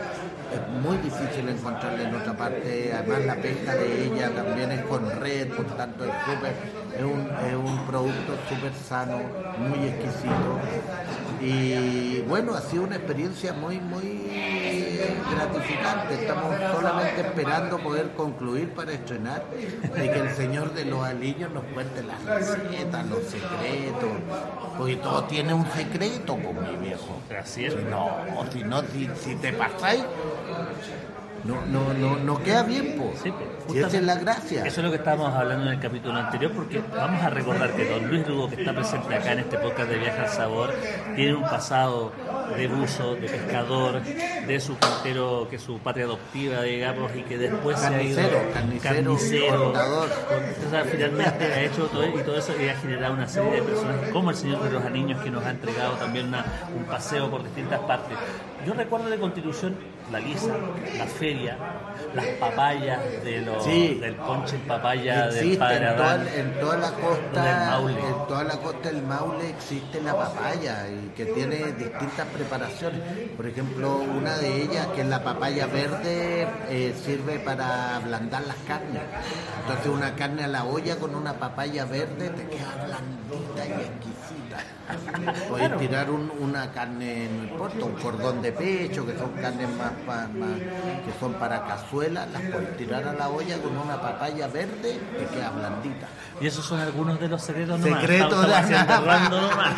es 0.53 0.81
muy 0.81 0.97
difícil 0.97 1.47
encontrarla 1.47 2.09
en 2.09 2.15
otra 2.15 2.35
parte, 2.35 2.91
además 2.93 3.25
la 3.25 3.35
pesca 3.35 3.75
de 3.75 4.05
ella 4.05 4.29
también 4.31 4.71
es 4.71 4.81
con 4.81 5.09
red, 5.21 5.49
por 5.49 5.65
tanto 5.77 6.03
es 6.05 6.11
súper, 6.25 6.53
es 6.97 7.03
un, 7.03 7.29
es 7.45 7.55
un 7.55 7.85
producto 7.85 8.33
súper 8.49 8.73
sano, 8.73 9.19
muy 9.59 9.87
exquisito. 9.87 10.59
Y 11.39 12.21
bueno, 12.21 12.55
ha 12.55 12.61
sido 12.61 12.83
una 12.83 12.95
experiencia 12.95 13.53
muy, 13.53 13.79
muy 13.79 14.27
gratificante. 15.31 16.15
Estamos 16.15 16.55
solamente 16.73 17.21
esperando 17.21 17.77
poder 17.77 18.11
concluir 18.13 18.69
para 18.73 18.93
estrenar 18.93 19.43
y 19.53 20.09
que 20.09 20.19
el 20.19 20.31
Señor 20.31 20.73
de 20.73 20.85
los 20.85 21.03
Alillos 21.03 21.51
nos 21.51 21.63
cuente 21.65 22.03
las 22.03 22.23
recetas, 22.23 23.05
los 23.07 23.23
secretos, 23.23 24.09
porque 24.77 24.95
todo 24.95 25.23
tiene 25.25 25.53
un 25.53 25.65
secreto 25.71 26.37
con 26.37 26.55
mi 26.63 26.87
viejo. 26.87 27.21
Así 27.39 27.65
es. 27.65 27.73
Si 27.73 27.83
no, 27.83 28.09
si, 28.51 28.63
no 28.63 28.81
si, 28.81 29.09
si 29.23 29.35
te 29.35 29.53
pasáis, 29.53 30.03
no, 31.43 31.65
no, 31.67 31.93
no, 31.93 32.15
no 32.17 32.43
queda 32.43 32.63
bien, 32.63 32.95
pues. 32.97 33.19
Sí, 33.21 33.31
pues, 33.67 33.77
esa 33.79 33.97
es 33.97 34.03
la 34.03 34.15
gracia. 34.15 34.65
Eso 34.65 34.79
es 34.81 34.85
lo 34.85 34.91
que 34.91 34.97
estábamos 34.97 35.33
hablando 35.33 35.65
en 35.67 35.73
el 35.73 35.79
capítulo 35.79 36.15
anterior, 36.15 36.51
porque 36.53 36.81
vamos 36.95 37.21
a 37.23 37.29
recordar 37.29 37.71
que 37.73 37.85
don 37.89 38.07
Luis 38.07 38.27
Lugo, 38.27 38.49
que 38.49 38.55
está 38.55 38.73
presente 38.73 39.15
acá 39.15 39.31
en 39.33 39.39
este 39.39 39.57
podcast 39.57 39.89
de 39.89 39.97
Viaje 39.97 40.19
al 40.21 40.29
Sabor, 40.29 40.73
tiene 41.15 41.35
un 41.35 41.43
pasado 41.43 42.11
de 42.55 42.67
buzo, 42.67 43.15
de 43.15 43.27
pescador, 43.27 44.01
de 44.01 44.59
su 44.59 44.77
cantero, 44.77 45.47
que 45.49 45.57
es 45.57 45.61
su 45.61 45.79
patria 45.79 46.05
adoptiva, 46.05 46.61
digamos, 46.63 47.11
y 47.15 47.21
que 47.23 47.37
después 47.37 47.79
se 47.79 47.87
ha 47.87 48.01
ido 48.01 48.17
Carnicero, 48.53 48.83
carnicero, 48.83 49.63
cortador. 49.65 50.09
O 50.65 50.69
sea, 50.69 50.83
finalmente 50.85 51.45
ha 51.45 51.61
hecho 51.61 51.85
todo 51.87 52.05
y 52.07 52.23
todo 52.23 52.37
eso 52.37 52.53
y 52.61 52.69
ha 52.69 52.75
generado 52.75 53.13
una 53.13 53.27
serie 53.27 53.51
de 53.51 53.61
personajes 53.61 54.09
como 54.11 54.29
el 54.31 54.35
Señor 54.35 54.63
de 54.63 54.71
los 54.71 54.91
Niños 54.91 55.21
que 55.21 55.29
nos 55.29 55.45
ha 55.45 55.51
entregado 55.51 55.93
también 55.95 56.27
una- 56.27 56.45
un 56.75 56.83
paseo 56.85 57.29
por 57.29 57.43
distintas 57.43 57.79
partes. 57.81 58.17
Yo 58.65 58.73
recuerdo 58.73 59.09
de 59.09 59.17
Constitución 59.17 59.75
la 60.11 60.19
Lisa, 60.19 60.53
la 60.97 61.05
feria, 61.05 61.57
las 62.13 62.25
papayas 62.39 62.99
de 63.23 63.41
los, 63.41 63.63
Sí. 63.63 63.95
del 63.99 64.15
ponche 64.15 64.55
en 64.55 64.61
papaya 64.61 65.27
del 65.27 65.35
Existe 65.37 65.57
padre 65.57 65.75
en 65.89 65.95
toda, 65.97 66.11
Adán. 66.11 66.27
en 66.35 66.59
toda 66.59 66.77
la 66.77 66.91
Del 66.91 66.99
costa, 67.01 67.79
en 67.81 68.27
toda 68.27 68.43
la 68.45 68.57
costa 68.57 68.89
del 68.89 69.03
Maule 69.03 69.49
existe 69.49 70.01
la 70.01 70.15
papaya 70.15 70.87
y 70.89 71.09
que 71.09 71.25
tiene 71.25 71.57
distintas 71.73 72.27
preparaciones. 72.27 73.01
Por 73.35 73.47
ejemplo, 73.47 73.97
una 73.97 74.37
de 74.37 74.63
ellas 74.63 74.87
que 74.95 75.01
es 75.01 75.07
la 75.07 75.23
papaya 75.23 75.65
verde 75.67 76.47
eh, 76.69 76.95
sirve 77.03 77.39
para 77.39 77.97
ablandar 77.97 78.43
las 78.47 78.57
carnes. 78.67 79.01
Entonces 79.61 79.87
una 79.87 80.15
carne 80.15 80.45
a 80.45 80.47
la 80.47 80.63
olla 80.63 80.95
con 80.97 81.15
una 81.15 81.33
papaya 81.33 81.83
verde 81.85 82.29
te 82.29 82.47
queda 82.47 82.75
blandita 82.85 83.65
y 83.67 83.71
exquisita. 83.71 84.26
Claro. 85.49 85.77
tirar 85.77 86.09
un- 86.09 86.31
una 86.39 86.71
carne, 86.71 87.27
no 87.35 87.43
importa, 87.43 87.83
un 87.85 87.91
cordón 87.93 88.41
de 88.41 88.51
pecho, 88.53 89.05
que 89.05 89.17
son 89.17 89.31
carnes 89.33 89.67
más, 89.75 89.91
pa- 90.05 90.27
más- 90.33 90.59
que 90.59 91.11
son 91.19 91.33
para 91.33 91.65
cazuela, 91.65 92.25
las 92.27 92.41
puedes 92.43 92.77
tirar 92.77 93.05
a 93.05 93.13
la 93.13 93.27
olla 93.29 93.57
con 93.61 93.77
una 93.77 94.01
papaya 94.01 94.47
verde, 94.47 94.97
te 95.17 95.25
queda 95.25 95.49
blandita. 95.49 96.07
Y 96.39 96.47
esos 96.47 96.63
son 96.65 96.79
algunos 96.79 97.19
de 97.19 97.27
los 97.27 97.41
secretos 97.41 97.79
nomás. 97.79 97.99
Secretos 98.01 98.47
de 98.47 98.53
haciendo 98.55 98.93
Ana. 98.93 99.05
rando 99.05 99.41
nomás. 99.41 99.73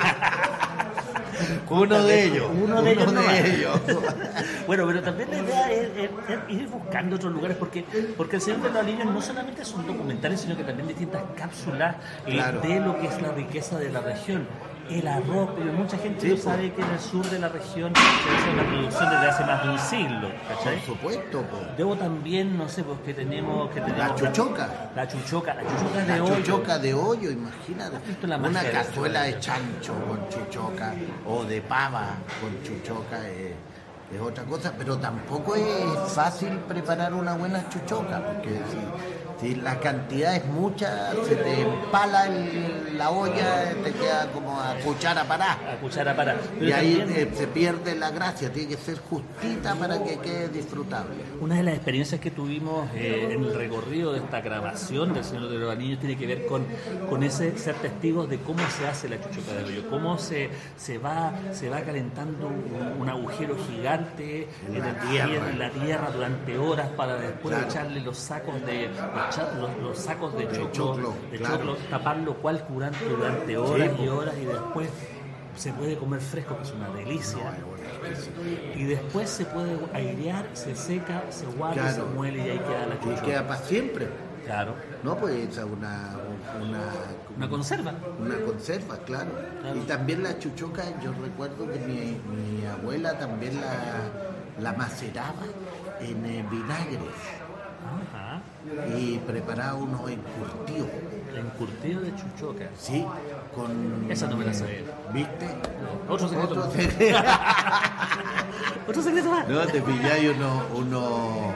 Uno 1.70 2.04
de 2.04 2.24
ellos, 2.26 2.52
Uno 2.64 2.82
de 2.82 2.92
ellos. 2.92 3.14
ellos. 3.46 3.80
bueno, 4.68 4.86
pero 4.88 5.02
también 5.02 5.30
la 5.32 5.38
idea 5.40 5.72
es, 5.72 5.90
es- 5.98 6.10
es 6.30 6.40
ir 6.50 6.68
buscando 6.68 7.16
otros 7.16 7.32
lugares, 7.32 7.56
porque, 7.58 7.86
porque 8.18 8.36
El 8.38 8.42
Señor 8.42 8.62
de 8.64 8.70
los 8.72 8.86
Niños 8.86 9.06
no 9.06 9.22
solamente 9.22 9.64
son 9.64 9.86
documentales, 9.88 10.42
sino 10.42 10.58
que 10.58 10.64
también 10.64 10.88
distintas 10.88 11.22
cápsulas 11.38 11.96
eh, 12.26 12.34
Claro. 12.34 12.60
de 12.62 12.80
lo 12.80 13.00
que 13.00 13.08
es 13.08 13.22
la 13.22 13.32
riqueza 13.32 13.78
de 13.78 13.90
la 13.90 14.02
región. 14.02 14.48
El 14.90 15.08
arroz, 15.08 15.50
pero 15.56 15.72
mucha 15.74 15.98
gente 15.98 16.20
Sí, 16.22 16.28
no 16.30 16.34
pues. 16.34 16.44
sabe 16.44 16.74
que 16.74 16.82
en 16.82 16.90
el 16.90 17.00
sur 17.00 17.26
de 17.30 17.40
la 17.40 17.50
región 17.50 17.94
se 17.96 18.02
hace 18.02 18.50
una 18.54 18.64
producción 18.64 19.10
desde 19.12 19.28
hace 19.28 19.44
más 19.46 19.64
de 19.64 19.70
un 19.70 19.80
siglo, 19.80 20.30
Por 20.30 20.58
¿cachai? 20.58 20.82
supuesto, 20.86 21.42
po. 21.44 21.58
Luego 21.78 21.96
también, 21.96 22.58
no 22.58 22.68
sé, 22.68 22.84
pues 22.84 23.00
que 23.02 23.14
tenemos... 23.14 23.70
Que 23.70 23.82
tenemos 23.82 24.00
La 24.00 24.16
chuchoca. 24.16 24.70
La 24.96 25.08
chuchoca, 25.08 25.54
la 25.54 25.62
chuchoca 25.62 26.00
de 26.02 26.08
La 26.18 26.24
hoyo. 26.24 26.36
chuchoca 26.38 26.80
de 26.80 26.94
hoyo, 26.94 27.32
imagínate. 27.32 27.98
la 28.28 28.38
Una 28.38 28.64
cazuela 28.64 29.24
de 29.24 29.40
chancho 29.40 29.94
con 30.08 30.28
chuchoca 30.30 30.94
o 31.28 31.44
de 31.44 31.62
pava 31.62 32.08
con 32.42 32.64
chuchoca 32.64 33.28
es, 33.30 33.54
es 34.14 34.20
otra 34.22 34.44
cosa, 34.46 34.74
pero 34.76 34.98
tampoco 34.98 35.56
es 35.56 36.12
fácil 36.14 36.50
preparar 36.68 37.14
una 37.14 37.36
buena 37.36 37.70
chuchoca, 37.70 38.26
porque 38.26 38.50
si, 38.50 39.19
si 39.40 39.56
la 39.56 39.80
cantidad 39.80 40.36
es 40.36 40.46
mucha, 40.46 41.12
se 41.28 41.36
te 41.36 41.62
empala 41.62 42.28
el- 42.28 42.98
la 42.98 43.12
olla, 43.12 43.72
te 43.82 43.92
queda 43.94 44.30
como 44.34 44.60
a 44.60 44.76
cuchara 44.84 45.24
parada. 45.24 45.76
A 45.76 45.80
cuchara 45.80 46.14
para. 46.16 46.36
Pero 46.36 46.66
Y 46.68 46.72
ahí 46.74 46.98
también- 46.98 47.28
eh, 47.28 47.32
se 47.34 47.48
pierde 47.48 47.96
la 47.96 48.12
gracia, 48.12 48.52
tiene 48.52 48.70
que 48.70 48.78
ser 48.78 49.00
justita 49.00 49.74
para 49.76 50.04
que 50.04 50.18
quede 50.20 50.50
disfrutable. 50.50 51.16
Una 51.40 51.56
de 51.56 51.64
las 51.64 51.76
experiencias 51.76 52.20
que 52.20 52.30
tuvimos 52.32 52.90
eh, 52.96 53.30
en 53.32 53.44
el 53.46 53.54
recorrido 53.56 54.12
de 54.12 54.20
esta 54.20 54.42
grabación 54.42 55.14
del 55.14 55.24
Señor 55.24 55.48
de 55.50 55.58
los 55.60 55.72
Anillos 55.72 56.00
tiene 56.00 56.18
que 56.18 56.28
ver 56.28 56.46
con, 56.48 56.66
con 57.10 57.24
ese 57.24 57.58
ser 57.58 57.76
testigos 57.76 58.30
de 58.30 58.40
cómo 58.40 58.60
se 58.78 58.86
hace 58.88 59.08
la 59.08 59.16
chuchoca 59.22 59.54
de 59.54 59.64
rollo, 59.64 59.90
cómo 59.90 60.18
se, 60.18 60.50
se, 60.76 60.98
va, 60.98 61.32
se 61.54 61.70
va 61.70 61.80
calentando 61.82 62.48
un, 62.48 62.98
un 63.02 63.08
agujero 63.10 63.56
gigante 63.70 64.50
En 64.68 64.80
la 64.80 64.94
tierra. 65.00 65.50
en 65.52 65.60
la 65.60 65.70
tierra 65.70 66.12
durante 66.12 66.58
horas 66.58 66.90
para 66.98 67.16
después 67.16 67.56
Claro. 67.56 67.70
echarle 67.72 68.02
los 68.02 68.18
sacos 68.18 68.56
de 68.66 68.90
cha- 69.30 69.52
los- 69.60 69.78
los 69.82 69.98
sacos 69.98 70.34
de 70.36 70.46
De 70.48 70.56
choclo, 70.58 70.72
choclo, 70.72 71.14
de 71.32 71.38
claro. 71.38 71.58
choclo, 71.58 71.76
taparlo 71.90 72.34
cual 72.36 72.64
curante 72.66 73.06
durante 73.08 73.58
horas 73.58 73.90
y 74.00 74.08
horas 74.08 74.36
y 74.42 74.46
después 74.46 74.90
se 75.56 75.74
puede 75.74 75.98
comer 75.98 76.22
fresco, 76.22 76.56
que 76.58 76.64
es 76.64 76.72
una 76.74 76.90
delicia. 76.90 77.54
Y 78.76 78.84
después 78.86 79.30
se 79.30 79.46
puede 79.46 79.78
airear, 79.94 80.46
se 80.54 80.76
seca, 80.76 81.24
se 81.30 81.46
guarda, 81.48 81.74
Claro. 81.82 81.96
se 81.96 82.02
muele 82.16 82.38
y 82.48 82.50
ahí 82.52 82.60
queda 82.60 82.86
la 82.88 82.96
Y 82.96 83.00
chuchoca. 83.00 83.22
queda 83.24 83.48
para 83.48 83.60
siempre. 83.62 84.08
Claro. 84.46 84.74
No, 85.04 85.16
pues 85.18 85.58
una, 85.58 86.16
una, 86.60 86.80
Una 87.38 87.50
conserva. 87.50 87.94
Una 88.20 88.36
conserva, 88.40 88.98
claro. 89.06 89.30
Claro. 89.62 89.76
Y 89.78 89.82
también 89.82 90.24
la 90.24 90.40
chuchoca, 90.40 90.84
yo 91.04 91.12
recuerdo 91.22 91.70
que 91.72 91.78
mi, 91.80 92.18
mi 92.36 92.66
abuela 92.66 93.18
también 93.20 93.60
la, 93.62 94.62
la 94.62 94.74
maceraba 94.78 95.44
en 96.00 96.26
eh, 96.26 96.46
vinagres 96.50 96.98
Ajá. 96.98 97.46
Y 98.98 99.18
preparaba 99.20 99.76
unos 99.76 100.02
encurtidos. 100.10 100.90
Encurtido 101.36 102.02
de 102.02 102.12
chuchoca. 102.16 102.70
Sí, 102.78 103.06
con... 103.56 104.12
Esa 104.12 104.28
no 104.28 104.38
me 104.38 104.46
la 104.46 104.54
sabía. 104.54 104.82
¿Viste? 105.14 105.48
Otro 106.08 106.28
secreto. 106.28 106.54
Otro 106.54 106.72
secreto. 106.72 107.18
Otro 108.88 109.02
secreto 109.02 109.30
más. 109.30 109.48
No, 109.48 109.66
te 109.68 109.82
pilláis 109.82 110.36
unos 110.36 110.64
unos 110.76 111.54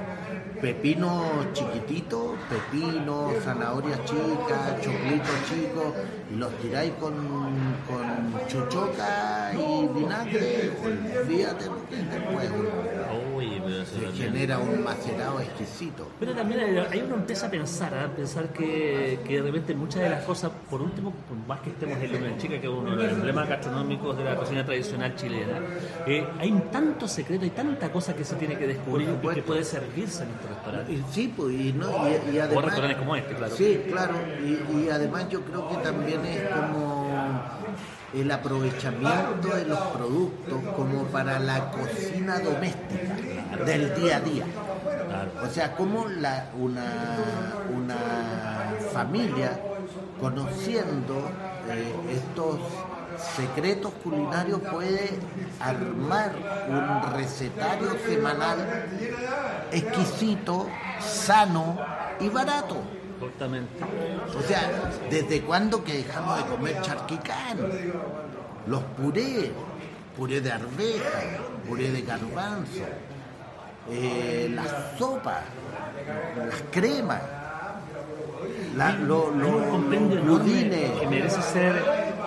pepinos 0.63 1.51
chiquititos, 1.51 2.37
pepinos, 2.49 3.33
zanahorias 3.43 3.99
chicas, 4.05 4.81
choclitos 4.81 5.35
chicos, 5.49 5.93
y 6.31 6.37
los 6.37 6.57
tiráis 6.59 6.93
con, 7.01 7.13
con 7.85 8.47
chuchoca 8.47 9.51
y 9.53 9.87
vinagre, 9.93 10.71
olvídate 11.21 11.65
lo 11.65 11.85
que 11.89 11.95
es 11.99 12.09
después. 12.09 12.49
Uy, 13.35 13.61
pero 13.65 13.81
eso 13.81 13.91
Se 13.95 14.05
también. 14.05 14.32
Genera 14.43 14.59
un 14.59 14.83
macerado 14.83 15.39
exquisito. 15.39 16.07
Pero 16.19 16.33
también 16.33 16.59
hay- 16.59 16.77
ahí 16.91 17.03
uno 17.05 17.15
empieza 17.15 17.47
a 17.47 17.49
pensar, 17.51 17.93
a 17.97 18.07
pensar 18.09 18.47
que, 18.49 19.19
que 19.25 19.35
de 19.35 19.41
repente 19.41 19.73
muchas 19.73 20.01
de 20.03 20.09
las 20.09 20.23
cosas, 20.25 20.51
por 20.69 20.81
último, 20.81 21.11
por 21.11 21.37
más 21.47 21.61
que 21.61 21.69
estemos 21.69 21.97
en 22.01 22.11
Luna 22.11 22.37
Chica, 22.37 22.59
que 22.59 22.67
es 22.67 22.73
uno 22.73 22.95
de 22.95 23.03
los 23.03 23.11
emblemas 23.13 23.47
gastronómicos 23.47 24.17
de 24.17 24.23
la 24.25 24.35
cocina 24.35 24.65
tradicional 24.65 25.15
chilena, 25.15 25.59
eh, 26.05 26.27
hay 26.39 26.51
un 26.51 26.61
tanto 26.69 27.07
secreto, 27.07 27.43
hay 27.45 27.51
tanta 27.51 27.89
cosa 27.91 28.13
que 28.15 28.25
se 28.25 28.35
tiene 28.35 28.57
que 28.57 28.67
descubrir 28.67 29.09
y 29.23 29.27
que 29.29 29.41
puede 29.43 29.63
servirse 29.63 30.23
en 30.23 30.29
estos 30.31 30.49
restaurantes. 30.49 30.99
Y 30.99 31.03
sí, 31.13 31.33
pues, 31.35 31.53
y, 31.55 31.71
no, 31.73 31.87
y, 32.07 32.35
y 32.35 32.39
O 32.39 32.43
además... 32.43 32.65
restaurantes 32.65 32.97
como 32.97 33.15
este, 33.15 33.33
claro. 33.35 33.55
Sí, 33.55 33.81
claro, 33.89 34.15
y, 34.43 34.77
y 34.77 34.89
además 34.89 35.29
yo 35.29 35.41
creo 35.41 35.69
que 35.69 35.75
también 35.77 36.25
es 36.25 36.41
como 36.49 37.13
el 38.13 38.29
aprovechamiento 38.29 39.47
de 39.55 39.65
los 39.65 39.79
productos 39.79 40.59
como 40.75 41.05
para 41.05 41.39
la 41.39 41.71
cocina 41.71 42.37
doméstica 42.39 43.15
del 43.65 43.95
día 43.95 44.17
a 44.17 44.19
día. 44.19 44.45
Claro. 45.07 45.31
O 45.43 45.49
sea, 45.49 45.75
como 45.75 46.07
la, 46.07 46.49
una, 46.59 47.53
una 47.73 48.73
familia 48.91 49.59
conociendo 50.19 51.29
eh, 51.69 51.93
estos 52.11 52.59
secretos 53.35 53.93
culinarios 54.03 54.59
puede 54.61 55.19
armar 55.59 56.31
un 56.67 57.13
recetario 57.13 57.91
semanal 58.07 58.87
exquisito, 59.71 60.67
sano 60.99 61.77
y 62.19 62.29
barato. 62.29 62.77
Justamente. 63.19 63.83
O 64.37 64.41
sea, 64.41 64.69
¿desde 65.09 65.41
cuándo 65.41 65.83
que 65.83 65.97
dejamos 65.97 66.37
de 66.37 66.43
comer 66.45 66.81
charquicán? 66.81 67.57
Los 68.67 68.83
purés, 68.83 69.51
puré 70.17 70.41
de 70.41 70.51
arveja, 70.51 71.19
puré 71.67 71.91
de 71.91 72.01
garbanzo, 72.01 72.83
eh, 73.89 74.49
las 74.53 74.69
sopas, 74.97 75.41
las 76.37 76.61
cremas, 76.71 77.21
la, 78.75 78.91
lo, 78.93 79.27
Hay 79.27 79.33
lo- 79.37 79.57
los 79.57 79.93
enorme 79.93 80.19
budines. 80.21 80.91
que 80.99 81.07
merece 81.07 81.41
ser 81.41 81.73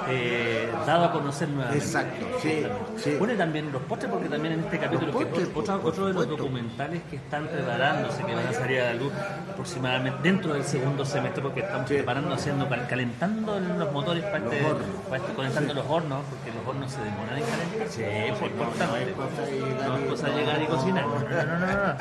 eh, 0.08 0.70
dado 0.86 1.04
a 1.06 1.12
conocer 1.12 1.48
nuevamente. 1.48 1.84
Exacto, 1.84 2.26
sí, 2.40 2.64
sí. 2.96 3.16
Y 3.20 3.36
también 3.36 3.70
los 3.72 3.82
postres, 3.82 4.10
porque 4.10 4.28
también 4.28 4.54
en 4.54 4.60
este 4.60 4.78
capítulo, 4.78 5.12
Los 5.12 5.16
que 5.16 5.25
postres, 5.26 5.48
otro, 5.48 5.80
por 5.80 5.90
otro 5.92 6.06
de 6.06 6.12
los 6.14 6.28
documentales 6.28 7.02
que 7.10 7.16
están 7.16 7.46
preparándose, 7.48 8.22
que 8.25 8.34
van 8.34 8.46
a 8.46 8.52
salir 8.52 8.80
a 8.80 8.84
la 8.86 8.94
luz 8.94 9.12
aproximadamente 9.50 10.18
dentro 10.22 10.54
del 10.54 10.64
segundo 10.64 11.04
semestre, 11.04 11.42
porque 11.42 11.60
estamos 11.60 11.88
Sí. 11.88 11.94
preparando, 11.94 12.34
haciendo, 12.34 12.68
cal- 12.68 12.86
calentando 12.88 13.58
los 13.60 13.92
motores 13.92 14.22
para 14.25 14.38
Los 14.38 14.52
este, 14.54 14.64
para 15.08 15.16
este- 15.22 15.32
calentando 15.34 15.75
los 15.75 15.86
hornos, 15.88 16.20
porque 16.30 16.58
los 16.58 16.66
hornos 16.66 16.92
se 16.92 17.00
demoran 17.02 17.38
en 17.38 17.44
calentar. 17.44 17.88
Sí, 17.88 18.02
importante. 18.28 18.86
no 18.86 19.46
de 19.46 19.52
llegar 19.52 19.88
No 19.88 19.96
es 19.98 20.04
cosa 20.10 20.28
llegar 20.28 20.62
y 20.62 20.66
cocinar. 20.66 21.04
No, 21.06 21.18
no, 21.18 21.28
no, 21.28 21.58
no, 21.58 21.86
no. 21.86 21.94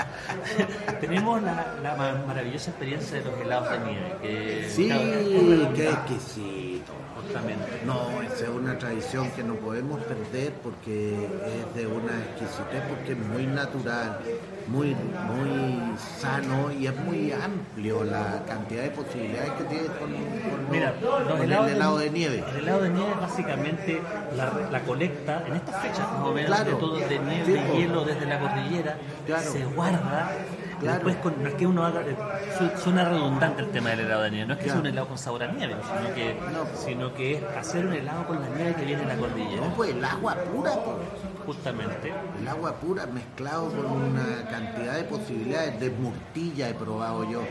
Tenemos 1.02 1.42
la, 1.42 1.66
la 1.84 1.96
ma- 1.96 2.24
maravillosa 2.28 2.70
experiencia 2.72 3.20
de 3.20 3.26
los 3.26 3.40
helados 3.40 3.70
de 3.72 3.80
nieve. 3.80 4.16
Que, 4.22 4.70
Sí, 4.70 4.88
claro, 4.88 5.74
qué 5.74 5.90
exquisito. 5.90 6.94
Justamente. 7.16 7.82
No, 7.86 8.22
esa 8.24 8.44
es 8.44 8.50
una 8.50 8.78
tradición 8.78 9.32
que 9.32 9.44
no 9.44 9.56
podemos 9.56 10.02
perder 10.04 10.52
porque 10.62 11.14
es 11.16 11.76
de 11.76 11.88
una 11.88 12.12
exquisitez, 12.20 12.82
porque 12.90 13.14
es 13.14 13.18
muy 13.18 13.48
natural, 13.48 14.20
muy, 14.68 14.96
muy 14.96 15.96
sano 16.20 16.72
y 16.72 16.88
es 16.88 16.96
muy 16.98 17.32
amplio 17.32 18.04
la 18.04 18.44
cantidad 18.46 18.84
de 18.84 18.90
posibilidades 18.92 19.52
que 19.52 19.64
tiene 19.64 19.86
con, 19.86 20.12
con- 20.12 20.70
Mira, 20.72 20.94
los 21.02 21.30
con 21.32 21.42
helados 21.42 21.68
el 21.70 21.76
helado 21.78 21.98
de 22.00 22.10
nieve. 22.10 22.44
El 22.50 22.58
helado 22.58 22.82
de 22.84 22.90
nieve 22.90 23.12
es 23.12 23.22
básicamente 23.22 24.02
la, 24.36 24.70
la 24.72 24.80
colecta 24.82 25.44
en 25.48 25.56
estas 25.56 25.82
fechas, 25.82 26.12
más 26.12 26.22
o 26.22 26.34
menos, 26.34 26.48
Claro. 26.54 26.72
de 26.72 26.78
todo 26.78 26.96
de 26.98 27.20
nieve 27.20 27.46
Sí, 27.46 27.62
po. 27.72 27.78
hielo 27.78 28.04
desde 28.06 28.26
la 28.26 28.40
cordillera, 28.40 28.98
Claro. 29.26 29.52
se 29.52 29.66
guarda. 29.66 30.32
Claro. 30.80 30.94
Después, 31.06 31.16
con, 31.18 31.42
no 31.42 31.50
es 31.50 31.56
que 31.56 31.66
uno 31.68 31.86
haga, 31.86 32.02
eh, 32.02 32.16
su- 32.58 32.82
suena 32.84 33.06
redundante 33.08 33.62
el 33.62 33.70
tema 33.70 33.92
del 33.92 34.02
helado 34.02 34.24
de 34.24 34.32
nieve, 34.32 34.46
no 34.48 34.54
es 34.54 34.60
que 34.60 34.66
Claro. 34.66 34.80
sea 34.82 34.82
un 34.82 34.94
helado 34.94 35.08
con 35.08 35.18
sabor 35.18 35.44
a 35.44 35.52
nieve, 35.52 35.76
sino 35.84 36.14
que, 36.16 36.34
No. 36.52 36.66
sino 36.78 37.14
que 37.14 37.36
es 37.38 37.44
hacer 37.58 37.86
un 37.86 37.94
helado 37.94 38.28
con 38.28 38.42
la 38.42 38.50
nieve 38.50 38.76
que 38.76 38.86
viene 38.86 39.02
de 39.04 39.08
la 39.08 39.16
cordillera, 39.16 39.62
No, 39.68 39.74
pues 39.74 39.92
el 39.92 40.04
agua 40.04 40.36
pura, 40.36 40.72
pues. 40.74 40.98
justamente. 41.46 42.14
El 42.40 42.48
agua 42.48 42.74
pura 42.76 43.06
mezclado 43.06 43.70
con 43.70 43.86
una 43.86 44.50
cantidad 44.50 44.96
de 44.96 45.04
posibilidades 45.04 45.80
de 45.80 45.90
murtilla 45.92 46.70
he 46.70 46.74
probado 46.74 47.30
yo, 47.30 47.42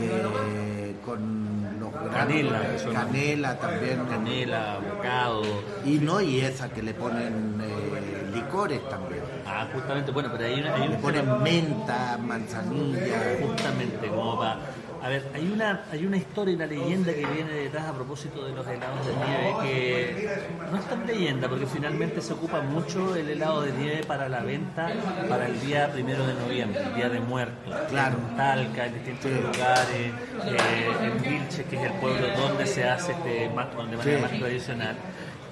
de 0.00 0.96
con 1.04 1.78
los 1.80 1.92
granos, 1.92 2.14
Canela, 2.14 2.60
no. 2.86 2.92
canela 2.92 3.58
también, 3.58 4.04
Canela, 4.06 4.78
bocado. 4.78 5.42
y 5.84 5.98
no 5.98 6.20
y 6.20 6.40
esa 6.40 6.68
que 6.68 6.80
le 6.82 6.94
ponen 6.94 7.60
eh, 7.60 8.30
licores 8.34 8.88
también. 8.88 9.21
Ah, 9.46 9.66
justamente, 9.72 10.10
bueno, 10.12 10.28
pero 10.32 10.44
hay, 10.44 10.60
una, 10.60 10.74
hay 10.74 10.88
Le 10.88 10.94
un 10.96 11.00
ponen 11.02 11.42
menta, 11.42 12.18
manzanilla. 12.18 13.36
justamente 13.40 14.06
como 14.08 14.38
para 14.38 14.58
a 15.02 15.08
ver 15.08 15.28
hay 15.34 15.50
una 15.52 15.82
hay 15.90 16.06
una 16.06 16.16
historia 16.16 16.52
y 16.52 16.54
una 16.54 16.66
leyenda 16.66 17.12
que 17.12 17.26
viene 17.26 17.52
detrás 17.52 17.86
a 17.88 17.92
propósito 17.92 18.44
de 18.44 18.52
los 18.52 18.64
helados 18.64 19.04
de 19.04 19.12
nieve 19.16 19.54
que 19.60 20.38
no 20.70 20.78
es 20.78 20.84
tan 20.84 21.04
leyenda 21.08 21.48
porque 21.48 21.66
finalmente 21.66 22.20
se 22.22 22.32
ocupa 22.34 22.60
mucho 22.60 23.16
el 23.16 23.28
helado 23.28 23.62
de 23.62 23.72
nieve 23.72 24.04
para 24.06 24.28
la 24.28 24.42
venta 24.44 24.92
para 25.28 25.48
el 25.48 25.60
día 25.60 25.90
primero 25.92 26.24
de 26.24 26.34
noviembre 26.34 26.80
el 26.84 26.94
día 26.94 27.08
de 27.08 27.18
muertos 27.18 27.74
Claro. 27.90 28.16
en 28.30 28.36
Talca 28.36 28.86
en 28.86 28.94
distintos 28.94 29.24
Sí. 29.32 29.40
lugares 29.40 30.12
eh, 30.46 30.92
en 31.02 31.20
Vilche 31.20 31.64
que 31.64 31.76
es 31.78 31.82
el 31.82 31.92
pueblo 31.94 32.28
donde 32.38 32.64
se 32.68 32.84
hace 32.88 33.10
este 33.10 33.50
más 33.56 33.70
de 33.70 33.96
manera 33.96 34.04
Sí. 34.04 34.22
más 34.22 34.30
tradicional 34.38 34.94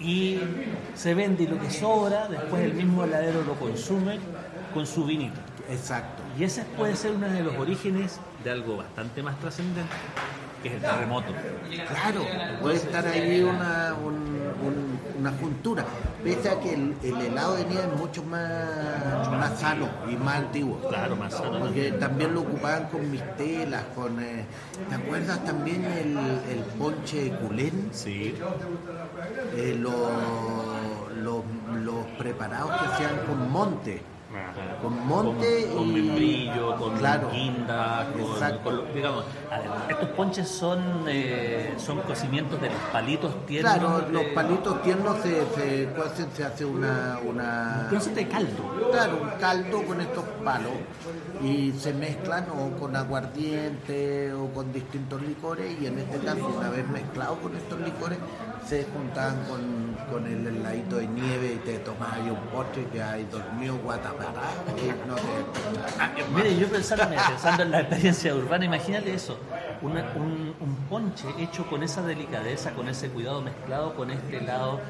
y 0.01 0.41
se 0.95 1.15
vende 1.15 1.43
y 1.45 1.47
lo 1.47 1.59
que 1.61 1.71
sobra 1.71 2.27
después 2.29 2.63
el 2.65 2.73
mismo 2.75 3.05
heladero 3.05 3.43
lo 3.45 3.55
consume 3.55 4.19
con 4.73 4.87
su 4.87 5.05
vinito 5.05 5.39
Exacto. 5.69 6.23
y 6.39 6.45
ese 6.45 6.63
puede 6.65 6.97
ser 6.97 7.13
uno 7.13 7.29
de 7.29 7.43
los 7.43 7.55
orígenes 7.57 8.19
de 8.43 8.51
algo 8.51 8.79
bastante 8.79 9.23
más 9.23 9.39
trascendente, 9.39 9.93
que 10.63 10.69
es 10.69 10.75
el 10.75 10.81
terremoto. 10.81 11.33
Claro, 11.89 12.25
puede 12.63 12.77
estar 12.77 13.07
ahí 13.07 13.43
una, 13.43 13.95
un- 14.03 14.15
un- 14.15 14.30
una 15.21 15.33
juntura. 15.33 15.85
Pese 16.25 16.49
a 16.51 16.61
que 16.61 16.75
el, 16.75 16.95
el 17.03 17.21
helado 17.21 17.57
de 17.57 17.65
nieve 17.65 17.85
es 17.93 17.99
mucho 17.99 18.23
más, 18.25 19.29
más 19.31 19.59
sano 19.61 19.89
y 20.11 20.17
más 20.17 20.37
antiguo. 20.37 20.79
Claro, 20.89 21.17
más 21.17 21.35
sano. 21.35 21.61
Porque 21.61 21.93
también 21.93 22.35
lo 22.35 22.41
ocupaban 22.43 22.89
con 22.89 23.11
mistelas, 23.11 23.85
con... 23.95 24.21
eh, 24.23 24.45
¿Te 24.89 24.95
acuerdas 24.95 25.45
también 25.45 25.85
el, 25.85 26.17
el 26.51 26.65
ponche 26.79 27.25
de 27.25 27.31
culén? 27.37 27.89
Sí, 27.93 28.35
Eh, 29.57 29.77
lo- 29.79 31.09
lo- 31.23 31.45
los 31.85 32.07
preparados 32.19 32.71
que 32.81 32.87
hacían 32.87 33.17
con 33.27 33.51
monte. 33.51 34.03
Ajá. 34.33 34.70
Con 34.83 35.07
monte 35.07 35.67
con, 35.69 35.77
con 35.77 35.89
y- 35.89 35.93
membrillo, 35.93 36.77
con 36.77 36.97
Claro. 36.97 37.29
guinda, 37.31 38.09
con, 38.13 38.59
con- 38.77 38.95
digamos, 38.95 39.25
a 39.51 39.59
ver, 39.59 39.69
estos 39.91 40.09
ponches 40.11 40.49
son 40.49 41.05
eh, 41.07 41.75
son 41.77 42.01
cocimientos 42.01 42.61
de 42.61 42.69
los 42.71 42.79
palitos 42.93 43.47
tiernos. 43.47 43.75
Claro, 43.75 44.01
de- 44.01 44.13
los 44.13 44.25
palitos 44.35 44.83
tiernos 44.83 45.19
se, 45.21 45.45
se, 45.55 45.85
cuecen, 45.95 46.29
se 46.35 46.45
hace 46.45 46.65
una... 46.65 47.19
una 47.27 47.89
de 47.91 48.29
caldo. 48.29 48.91
Claro, 48.93 49.19
un 49.23 49.31
caldo 49.39 49.83
con 49.85 50.01
estos 50.01 50.25
palos 50.45 50.73
y 51.43 51.73
se 51.73 51.93
mezclan 51.93 52.47
o 52.51 52.79
con 52.79 52.95
aguardiente 52.97 54.33
o 54.33 54.49
con 54.53 54.73
distintos 54.73 55.21
licores 55.23 55.75
y 55.81 55.87
en 55.87 55.99
este 55.99 56.19
caso 56.19 56.47
una 56.57 56.71
vez 56.71 56.87
mezclado 56.89 57.37
con 57.41 57.57
estos 57.57 57.81
licores 57.81 58.19
se 58.67 58.85
juntaban 58.85 59.37
con, 59.49 59.97
con 60.13 60.27
el 60.27 60.47
heladito 60.47 60.97
de 60.97 61.07
nieve 61.07 61.55
y 61.55 61.59
te 61.67 61.79
tomabas 61.79 62.15
ahí 62.15 62.31
un 62.31 62.39
postre 62.53 62.85
que 62.93 63.03
hay 63.03 63.25
dormido 63.25 63.77
guatapará 63.79 64.33
y 64.77 65.09
no 65.09 65.15
te... 65.17 66.31
Mire, 66.35 66.57
yo 66.57 66.69
pensando, 66.69 67.09
mira, 67.09 67.27
pensando 67.29 67.63
en 67.63 67.71
la 67.71 67.81
experiencia 67.81 68.35
urbana, 68.37 68.65
imagínate 68.65 69.13
eso, 69.15 69.39
una- 69.83 70.13
un, 70.15 70.55
un 70.61 70.75
ponche 70.89 71.27
hecho 71.39 71.67
con 71.67 71.83
esa 71.83 72.03
delicadeza, 72.03 72.73
con 72.73 72.89
ese 72.89 73.09
cuidado 73.09 73.41
mezclado 73.43 73.95
con 73.95 74.11
este 74.11 74.39
helado 74.39 74.81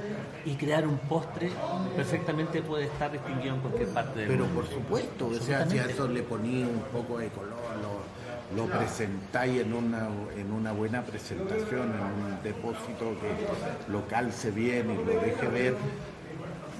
y 0.44 0.54
crear 0.56 0.86
un 0.86 0.98
postre 0.98 1.50
perfectamente 1.96 2.62
puede 2.62 2.84
estar 2.84 3.10
distinguido 3.12 3.54
en 3.56 3.60
cualquier 3.60 3.88
parte 3.88 4.20
del 4.20 4.28
Pero 4.28 4.44
mundo. 4.46 4.62
por 4.62 4.70
supuesto, 4.70 5.26
o 5.28 5.34
sea, 5.34 5.66
si 5.68 5.78
a 5.78 5.86
eso 5.86 6.08
le 6.08 6.22
ponía 6.22 6.66
un 6.66 6.80
poco 6.92 7.18
de 7.18 7.28
color, 7.28 7.56
lo, 7.82 8.62
lo 8.64 8.66
presentáis 8.70 9.60
en 9.62 9.72
una, 9.72 10.08
en 10.36 10.50
una 10.52 10.72
buena 10.72 11.02
presentación, 11.02 11.92
en 11.92 12.24
un 12.24 12.42
depósito 12.42 13.14
que 13.20 13.92
lo 13.92 14.06
calce 14.08 14.50
bien 14.50 14.90
y 14.90 14.96
lo 15.04 15.20
deje 15.20 15.46
ver, 15.48 15.74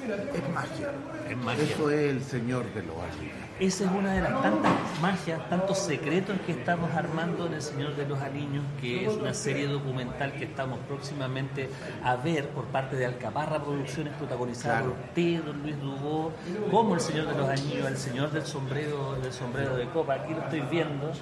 es 0.04 0.48
magia. 0.54 0.90
Es 1.28 1.36
magia. 1.36 1.62
Eso 1.64 1.90
es 1.90 2.10
el 2.10 2.22
señor 2.22 2.64
de 2.74 2.82
los 2.82 2.96
anillos. 2.96 3.36
Esa 3.60 3.84
es 3.84 3.90
una 3.90 4.14
de 4.14 4.22
las 4.22 4.40
tantas 4.40 4.72
magias, 5.02 5.48
tantos 5.50 5.76
secretos 5.78 6.34
que 6.46 6.52
estamos 6.52 6.90
armando 6.94 7.46
en 7.46 7.52
El 7.52 7.60
Señor 7.60 7.94
de 7.94 8.08
los 8.08 8.18
Aliños, 8.18 8.64
que 8.80 9.04
es 9.06 9.14
una 9.14 9.34
serie 9.34 9.66
documental 9.66 10.32
que 10.32 10.44
estamos 10.44 10.78
próximamente 10.88 11.68
a 12.02 12.16
ver 12.16 12.48
por 12.48 12.64
parte 12.66 12.96
de 12.96 13.04
Alcaparra 13.04 13.62
Producciones, 13.62 14.14
protagonizada 14.14 14.78
Claro. 14.78 14.94
por 14.94 15.04
usted, 15.04 15.42
don 15.44 15.60
Luis 15.62 15.78
Dubó, 15.78 16.32
como 16.70 16.94
El 16.94 17.00
Señor 17.02 17.26
de 17.26 17.34
los 17.36 17.48
Anillos, 17.50 17.86
El 17.86 17.96
Señor 17.98 18.30
del 18.30 18.46
Sombrero, 18.46 19.16
del 19.22 19.32
sombrero 19.32 19.76
de 19.76 19.84
copa. 19.90 20.14
Aquí 20.14 20.32
lo 20.32 20.40
estoy 20.40 20.60
viendo. 20.62 21.12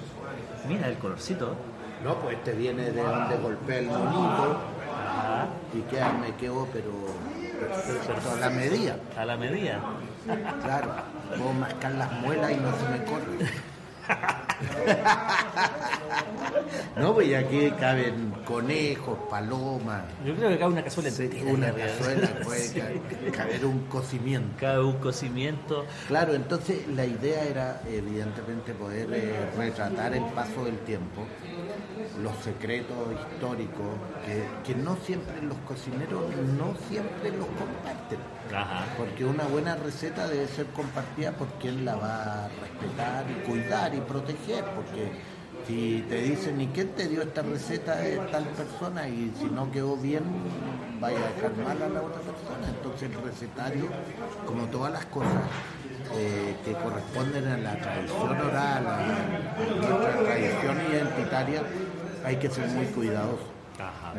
Mira 0.69 0.87
el 0.87 0.97
colorcito. 0.97 1.55
No, 2.05 2.15
pues 2.21 2.37
este 2.37 2.53
viene 2.53 2.91
de 2.91 3.03
donde 3.03 3.35
golpea 3.35 3.79
el 3.79 3.87
monito 3.87 4.61
Ajá. 4.95 5.47
y 5.73 5.81
queda, 5.93 6.13
me 6.13 6.33
quedó, 6.35 6.65
pero 6.71 6.89
a 8.33 8.39
la 8.39 8.49
medida. 8.49 8.95
A 9.17 9.25
la 9.25 9.37
medida. 9.37 9.79
Claro, 10.63 10.91
puedo 11.37 11.53
mascar 11.53 11.91
las 11.93 12.11
muelas 12.21 12.51
y 12.51 12.55
no 12.55 12.71
se 12.77 12.89
me 12.89 13.03
corre. 13.05 13.45
No, 16.97 17.13
pues 17.13 17.33
aquí 17.35 17.71
caben 17.79 18.31
conejos, 18.45 19.17
palomas, 19.29 20.01
Yo 20.25 20.35
creo 20.35 20.49
que 20.49 20.57
cabe 20.59 20.73
una 20.73 20.83
cazuela 20.83 21.11
sí, 21.11 21.23
entera. 21.23 21.51
una 21.53 21.71
cazuela, 21.71 22.27
puede 22.43 22.59
Sí. 22.61 22.79
ca- 22.81 23.37
caber 23.37 23.65
un 23.65 23.79
cocimiento. 23.85 24.49
Cabe 24.59 24.83
un 24.83 24.97
cocimiento. 24.97 25.85
Claro, 26.07 26.33
entonces 26.33 26.87
la 26.89 27.05
idea 27.05 27.43
era 27.43 27.81
evidentemente 27.87 28.73
poder 28.73 29.07
eh, 29.13 29.33
retratar 29.57 30.13
el 30.13 30.23
paso 30.33 30.65
del 30.65 30.79
tiempo, 30.79 31.25
los 32.21 32.35
secretos 32.43 32.97
históricos, 33.13 33.95
que, 34.25 34.73
que 34.73 34.79
no 34.79 34.95
siempre 34.97 35.41
los 35.41 35.57
cocineros 35.59 36.23
no 36.57 36.75
siempre 36.89 37.31
los 37.31 37.47
comparten. 37.47 38.19
Ajá. 38.53 38.85
Porque 38.97 39.25
una 39.25 39.43
buena 39.43 39.75
receta 39.75 40.27
debe 40.27 40.47
ser 40.47 40.65
compartida 40.67 41.31
por 41.33 41.47
quien 41.59 41.85
la 41.85 41.95
va 41.95 42.45
a 42.45 42.47
respetar 42.47 43.25
y 43.29 43.49
cuidar 43.49 43.95
y 43.95 44.01
proteger, 44.01 44.65
porque 44.75 45.11
si 45.67 46.03
te 46.09 46.21
dicen, 46.21 46.59
¿y 46.59 46.67
quién 46.67 46.89
te 46.89 47.07
dio 47.07 47.21
esta 47.21 47.41
receta? 47.41 48.05
Es 48.05 48.31
tal 48.31 48.45
persona, 48.45 49.07
y 49.07 49.31
si 49.37 49.45
no 49.45 49.71
quedó 49.71 49.95
bien, 49.97 50.23
vaya 50.99 51.17
a 51.17 51.33
dejar 51.33 51.55
mal 51.57 51.81
a 51.81 51.89
la 51.89 52.01
otra 52.01 52.21
persona. 52.21 52.67
Entonces 52.67 53.09
el 53.11 53.21
recetario, 53.21 53.85
como 54.45 54.65
todas 54.65 54.91
las 54.91 55.05
cosas 55.05 55.43
eh, 56.15 56.55
que 56.65 56.73
corresponden 56.73 57.47
a 57.47 57.57
la 57.57 57.77
tradición 57.77 58.41
oral, 58.41 58.87
a 58.87 58.99
nuestra 59.77 60.17
tradición 60.23 60.77
identitaria, 60.91 61.61
hay 62.29 62.35
que 62.37 62.49
ser 62.49 62.67
muy 62.67 62.85
cuidadoso. 62.85 63.47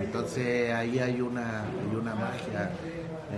Entonces 0.01 0.73
ahí 0.73 0.99
hay 0.99 1.21
una, 1.21 1.63
hay 1.63 1.97
una 1.97 2.15
magia, 2.15 2.71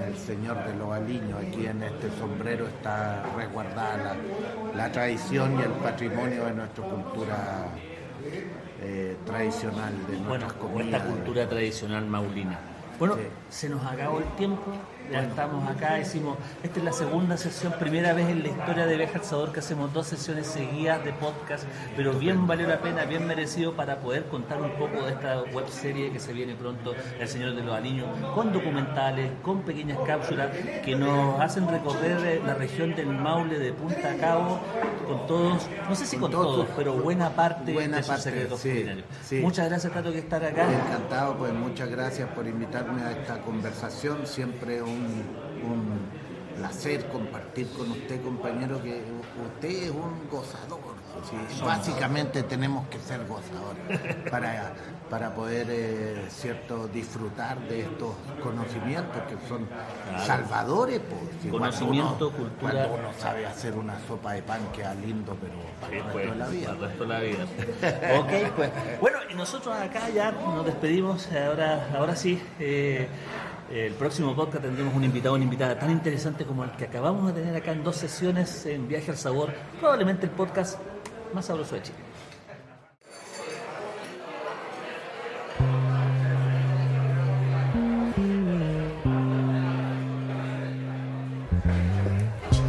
el 0.09 0.17
Señor 0.17 0.65
de 0.65 0.75
los 0.77 0.91
Aliños, 0.91 1.39
aquí 1.39 1.67
en 1.67 1.83
este 1.83 2.09
sombrero 2.19 2.67
está 2.67 3.23
resguardada. 3.37 4.17
La, 4.75 4.91
tradición 4.91 5.59
y 5.59 5.63
el 5.63 5.73
patrimonio 5.73 6.47
de 6.47 6.53
nuestra 6.53 6.85
cultura 6.85 7.67
eh, 8.81 9.17
tradicional, 9.27 9.93
de 10.07 10.17
nuestras 10.21 10.59
bueno, 10.59 10.81
Esta 10.81 11.05
cultura 11.05 11.49
tradicional 11.49 12.07
maulina. 12.07 12.59
Bueno, 12.99 13.17
se 13.51 13.69
nos 13.69 13.85
acabó 13.85 14.21
el 14.21 14.37
tiempo, 14.37 14.73
ya 15.11 15.23
estamos 15.23 15.69
acá, 15.69 15.95
decimos, 15.95 16.39
esta 16.63 16.79
es 16.79 16.85
la 16.85 16.93
segunda 16.93 17.37
sesión, 17.37 17.73
primera 17.79 18.13
vez 18.13 18.29
en 18.29 18.43
la 18.43 18.49
historia 18.49 18.87
de 18.87 18.97
Viaje 18.97 19.19
al 19.19 19.25
Sabor 19.25 19.53
que 19.53 19.61
hacemos 19.61 19.93
dos 19.93 20.07
sesiones 20.07 20.47
seguidas 20.47 21.05
de 21.05 21.13
podcast, 21.13 21.65
pero 21.97 22.13
bien 22.13 22.47
valió 22.47 22.69
la 22.69 22.81
pena, 22.81 23.05
bien 23.05 23.27
merecido 23.27 23.75
para 23.75 24.01
poder 24.01 24.27
contar 24.27 24.61
un 24.61 24.73
poco 24.73 25.05
de 25.05 25.13
esta 25.13 25.43
web 25.53 25.69
serie 25.69 26.11
que 26.13 26.21
se 26.21 26.33
viene 26.33 26.55
pronto, 26.55 26.95
El 27.19 27.29
Señor 27.29 27.55
de 27.55 27.63
los 27.63 27.75
Aliños, 27.75 28.09
con 28.35 28.53
documentales, 28.53 29.31
con 29.43 29.63
pequeñas 29.63 29.99
cápsulas 30.07 30.51
que 30.85 30.95
nos 30.95 31.41
hacen 31.41 31.69
recorrer 31.69 32.41
la 32.45 32.55
región 32.55 32.95
del 32.95 33.09
Maule 33.09 33.59
de 33.59 33.73
Punta 33.73 34.13
a 34.13 34.17
Cabo 34.17 34.61
con 35.07 35.27
todos, 35.27 35.67
no 35.89 35.95
sé 35.95 36.07
si 36.07 36.17
con, 36.17 36.31
todos, 36.31 36.67
pero 36.77 36.95
buena 36.95 37.31
parte 37.31 37.73
buena 37.73 37.99
de 37.99 38.03
sus 38.03 38.21
secretos 38.21 38.63
Muchas 39.43 39.69
gracias, 39.69 39.93
Tato, 39.93 40.13
que 40.13 40.19
estar 40.19 40.45
acá. 40.45 40.67
Encantado, 40.71 41.37
pues 41.37 41.53
muchas 41.53 41.91
gracias 41.91 42.29
por 42.31 42.47
invitarme 42.47 43.03
a 43.03 43.13
esta 43.13 43.41
conversación, 43.41 44.27
siempre 44.27 44.83
un, 44.83 44.92
placer 46.63 47.07
compartir 47.09 47.69
con 47.71 47.91
usted, 47.91 48.23
compañero, 48.23 48.83
que 48.83 49.03
usted 49.45 49.85
es 49.85 49.91
un 49.91 50.29
gozador. 50.31 50.81
básicamente 51.65 52.43
tenemos 52.45 52.87
que 52.89 52.99
ser 52.99 53.27
gozadores 53.27 54.31
para, 54.31 54.73
para 55.11 55.35
poder 55.35 55.67
eh, 55.71 56.27
cierto 56.29 56.89
disfrutar 56.89 57.59
de 57.69 57.81
estos 57.81 58.15
conocimientos 58.43 59.23
que 59.29 59.49
son 59.49 59.67
salvadores. 60.25 61.01
Pues, 61.01 61.51
Conocimiento, 61.51 62.31
cultura. 62.31 62.73
Cuando 62.73 62.95
uno 62.95 63.09
sabe 63.19 63.47
hacer 63.47 63.75
una 63.75 63.99
sopa 64.07 64.33
de 64.35 64.43
pan 64.43 64.61
queda 64.73 64.95
lindo, 64.95 65.37
pero 65.41 65.53
para 65.81 65.97
el 65.97 66.05
resto 66.05 66.33
de 66.33 66.37
la 66.37 66.49
vida. 66.49 66.67
Para 66.67 66.79
el 66.79 66.89
resto 66.89 67.03
de 67.03 67.09
la 67.09 67.21
vida. 67.21 67.45
ok, 68.21 68.53
pues. 68.57 68.71
Bueno, 69.01 69.19
y 69.31 69.35
nosotros 69.35 69.75
acá 69.75 70.09
ya 70.11 70.31
nos 70.31 70.65
despedimos. 70.65 71.29
Ahora, 71.33 71.89
ahora 71.97 72.17
sí. 72.17 72.41
Eh, 72.59 73.09
el 73.73 73.95
próximo 73.95 74.37
podcast 74.37 74.63
tendremos 74.63 74.95
un 74.95 75.03
invitado, 75.03 75.35
una 75.35 75.45
invitada 75.45 75.79
tan 75.79 75.91
interesante 75.91 76.45
como 76.45 76.63
el 76.63 76.71
que 76.73 76.85
acabamos 76.85 77.27
de 77.29 77.41
tener 77.41 77.57
acá 77.57 77.73
en 77.73 77.83
dos 77.83 77.97
sesiones 77.97 78.67
en 78.67 78.87
Viaje 78.87 79.11
al 79.11 79.17
Sabor, 79.17 79.51
probablemente 79.81 80.27
el 80.27 80.33
podcast 80.33 80.79
más 81.33 81.47
sabroso 81.47 81.75
de 81.77 81.83
Chile. 81.83 81.99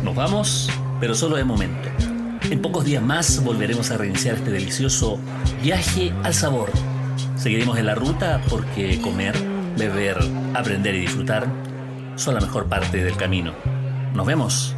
Nos 0.04 0.16
vamos, 0.16 0.70
pero 1.02 1.13
solo 1.16 1.36
de 1.36 1.44
momento. 1.44 1.89
En 2.50 2.62
pocos 2.62 2.86
días 2.86 3.04
más 3.04 3.44
volveremos 3.44 3.92
a 3.92 3.98
reiniciar 3.98 4.36
este 4.36 4.52
delicioso 4.52 5.20
viaje 5.62 6.13
al 6.24 6.34
sabor. 6.34 6.70
Seguiremos 7.36 7.78
en 7.78 7.88
la 7.88 7.96
ruta 7.96 8.42
porque 8.50 9.02
comer 9.02 9.53
beber, 9.78 10.18
aprender 10.54 10.96
y 10.96 11.02
disfrutar 11.02 11.48
son 12.16 12.36
la 12.36 12.42
mejor 12.42 12.68
parte 12.68 13.04
del 13.04 13.16
camino. 13.18 13.54
Nos 14.14 14.26
vemos. 14.26 14.76